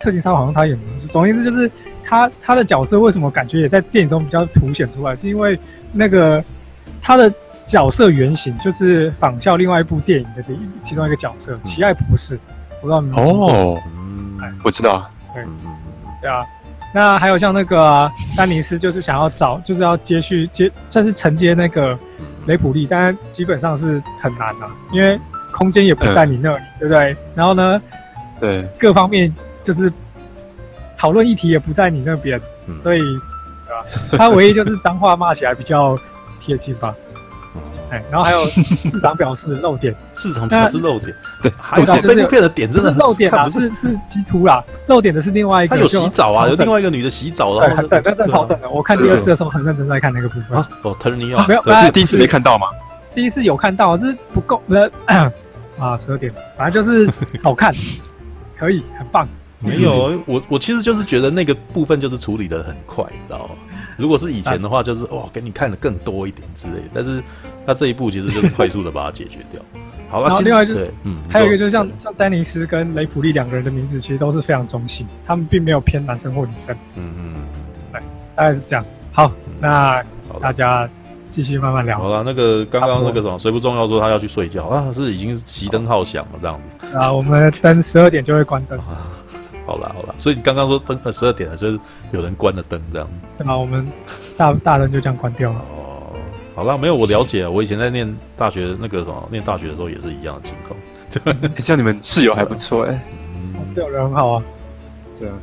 [0.06, 1.68] 特勤杀好像他演的，总而言之就是
[2.04, 5.16] 他他的角色为什么感觉也在电影中比较凸显出来？
[5.16, 5.58] 是因为
[5.92, 6.40] 那个
[7.02, 7.32] 他的
[7.64, 10.44] 角色原型就是仿效另外一部电影的
[10.84, 12.36] 其中一个角色《奇爱博士》，
[12.76, 13.82] 我不知道你们哦。
[14.62, 15.42] 我知道，对，
[16.20, 16.46] 对啊，
[16.94, 21.98] 那还有像那个、啊、丹尼斯，就是想要找，就是要接续接，算是承接那个
[22.46, 25.18] 雷普利，但基本上是很难的、啊，因为
[25.50, 27.16] 空间也不在你那里，嗯、对不对？
[27.34, 27.82] 然后呢，
[28.38, 29.34] 对，各方面
[29.66, 29.92] 就是
[30.96, 34.16] 讨论议题也不在你那边，嗯、所以，对吧？
[34.16, 35.98] 他唯一就是脏话骂起来比较
[36.38, 36.94] 贴近吧。
[37.90, 38.46] 哎，然后还有
[38.88, 41.12] 市长表示漏点，市长表示漏点，
[41.42, 50.58] 对，还有这部片的点真的很漏点啊，是是基图啦，漏点的是另外一个，他有洗澡啊，有另外一个女的洗澡，然后整个正超正的，我看第二次的时候很认真在看那个部分。
[50.82, 52.68] 哦，Turning On，没有，是第一次没看到吗？
[53.14, 54.90] 第一次有看到，是不够的
[55.78, 57.10] 啊，十二点，反正就是
[57.42, 57.74] 好看，
[58.58, 59.28] 可以，很棒。
[59.60, 63.54] 没有，我我其实就是觉得那个部分就是处理的很快，你知道吗？
[63.96, 66.88] 如果是以前的话，就是哇，给你看的更多一点之类的。
[66.92, 67.22] 但是
[67.66, 69.60] 他这一步其实就是快速的把它解决掉。
[70.08, 76.76] 好了，然后另外就是，嗯，还有一个就是像像丹尼斯跟雷普利两个人的名字其实都是非常中性，他们并没有偏男生或女生。
[76.94, 77.34] 嗯嗯，
[77.92, 78.00] 对，
[78.36, 78.84] 大概是这样。
[79.12, 80.04] 好，那
[80.40, 80.88] 大家
[81.30, 81.98] 继续慢慢聊。
[81.98, 84.92] 好了，那个刚刚那个什么，谁不重要说他要去睡觉啊？
[84.92, 86.86] 是已经熄灯号响了这样子。
[86.98, 88.78] 啊，我们灯十二点就会关灯。
[89.66, 91.78] 好啦好啦，所以你刚刚说灯呃十二点了，就是
[92.12, 93.08] 有人关了灯这样。
[93.36, 93.86] 对啊，我们
[94.36, 95.58] 大大灯就这样关掉了。
[95.76, 96.12] 哦，
[96.54, 100.78] 好啦，没有我了解，我以前在念大学那个什么念大学的时候也是一样的情况。
[101.58, 103.06] 像你们室友还不错哎，
[103.72, 104.42] 室友人很好啊。
[105.18, 105.34] 对啊，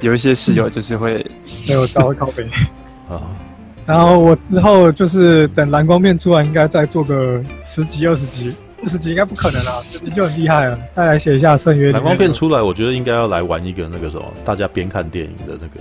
[0.00, 1.24] 有一些室友就是会
[1.66, 2.44] 没有稍微靠北
[3.10, 3.20] 啊。
[3.86, 10.78] 然后我之后就是等蓝光面出来，应该再做个十集二十集四十级应该不可能了，十级就很厉害了。
[10.90, 11.92] 再来写一下圣约。
[11.92, 15.80] 蓝光片出来，我觉得应该要来玩一个那个什么，大家边看电影的那个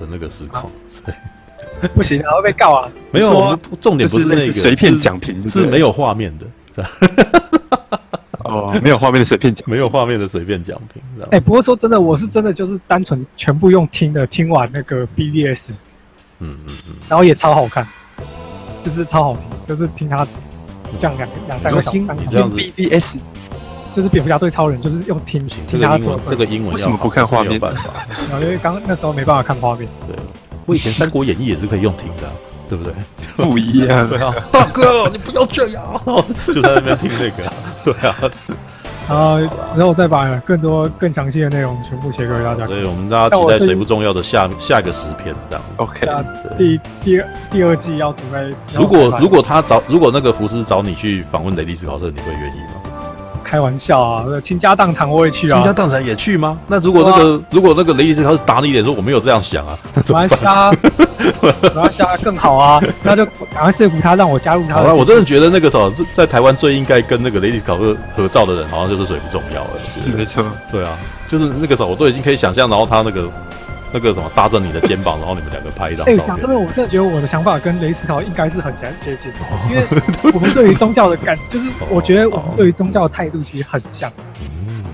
[0.00, 0.70] 的那个实况。
[1.04, 2.88] 对、啊，不行，啊会被告啊！
[3.12, 6.84] 没有，我们重点不是那个随便讲评，是没有画面的。
[8.44, 11.02] 哦，没有画面的随便讲，没有画面的随便讲评。
[11.24, 15.72] 哎、欸，不过说真的，我是真的就是单纯全部用听的，听完那个 BBS，
[16.38, 17.86] 嗯嗯嗯，然后也超好看，
[18.82, 20.26] 就是超好听，就是听他。
[20.98, 23.16] 讲两两三个小时，，BBS
[23.94, 27.58] 就是蝙蝠侠对超人，就是用听听他说这个英文，为什么不看画面？
[27.58, 27.82] 办法，
[28.40, 29.88] 因为刚那时候没办法看画面。
[30.06, 30.16] 对，
[30.66, 32.30] 我以前《三国演义》也是可以用听的，
[32.68, 32.92] 对不对？
[33.36, 35.82] 不一样， 对啊，大哥，你不要这样，
[36.52, 37.52] 就在那边听那个，
[37.84, 38.16] 对啊。
[39.10, 42.64] 然后之后再把更多更详细的内容全部写给大家。
[42.66, 45.64] 所以我们大家期待《谁不重要》的下下一个十篇这样。
[45.78, 46.06] OK，
[46.56, 48.54] 第第二第二季要准备。
[48.78, 52.69] 如果如果他找如果那个福斯找你去访问雷利斯考特，你会愿意吗？
[53.50, 54.24] 开玩笑啊！
[54.44, 55.54] 倾家荡产我也去啊！
[55.54, 56.56] 倾家荡产也去吗？
[56.68, 59.76] 那如果那个、啊、如果那个雷伊斯他是打你脸说我没有这样想啊，
[60.08, 60.70] 马来西亚，
[61.74, 62.80] 马来西亚更好啊！
[63.02, 64.74] 那就赶快说服他让我加入他。
[64.74, 69.70] 好了，我真的觉得那个时候在台湾最应该跟那个雷伊斯考个合照的人，好像就是谁不重要了。
[70.16, 70.96] 没错，对啊，
[71.28, 73.28] 就是那个时候我都已经可以想象，然后他那个。
[73.92, 76.06] 那个什么搭着你的肩膀，然后你们两个拍一张。
[76.06, 79.38] 哎、欸，讲真的，我真的觉得我的想法跟雷斯考应该是很相接近的，
[79.68, 79.84] 因为
[80.32, 84.12] 我们对于宗教的感，就是我觉得我们对于宗教的态度其实很像。
[84.40, 84.84] 嗯，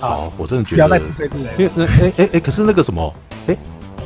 [0.00, 1.48] 好，我真的觉得不要再自吹自擂。
[1.56, 3.14] 因为哎哎哎，可是那个什么，
[3.46, 3.56] 哎，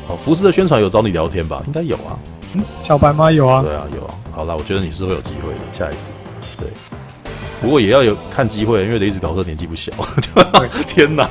[0.08, 1.62] 哦，福斯的宣传有找你聊天吧？
[1.66, 2.18] 应该有啊。
[2.52, 3.32] 嗯，小白吗？
[3.32, 3.62] 有啊。
[3.62, 4.14] 对啊，有啊。
[4.30, 6.08] 好啦，我觉得你是会有机会的，下一次。
[6.58, 6.68] 对。
[7.64, 9.90] 不过也要有看机会，因为雷斯考特年纪不小。
[10.86, 11.26] 天哪！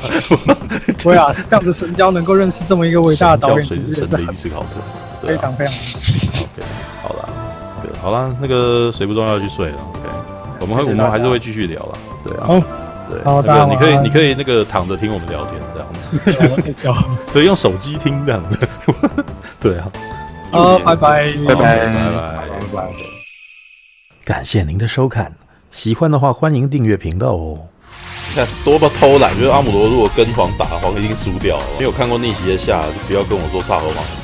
[1.02, 4.82] 对啊，这样子神交能够认识这么一个伟大的导演，其实也是雷斯考特，
[5.28, 5.74] 非常非常。
[5.74, 6.64] OK，
[7.02, 7.30] 好了，
[8.02, 9.78] 好了，那个谁不重要去睡了。
[9.92, 10.00] OK，
[10.62, 11.98] 我们会我们还是会继续聊了。
[12.24, 12.48] 对啊，
[13.10, 15.88] 对，好的，你可以你可以那个躺着听我们聊天这样
[16.64, 18.68] 子，可以用手机听这样子。
[19.62, 19.92] 对啊，
[20.52, 22.90] 好，拜拜，拜拜，拜拜，拜拜。
[24.26, 25.32] 感谢您的收看。
[25.74, 27.58] 喜欢的话，欢迎订阅频道哦。
[28.30, 31.66] 你看多么偷懒，就是阿姆罗如果跟黄打，黄已经输掉了。
[31.80, 34.23] 没有看过逆袭的夏，不要跟我说萨和王。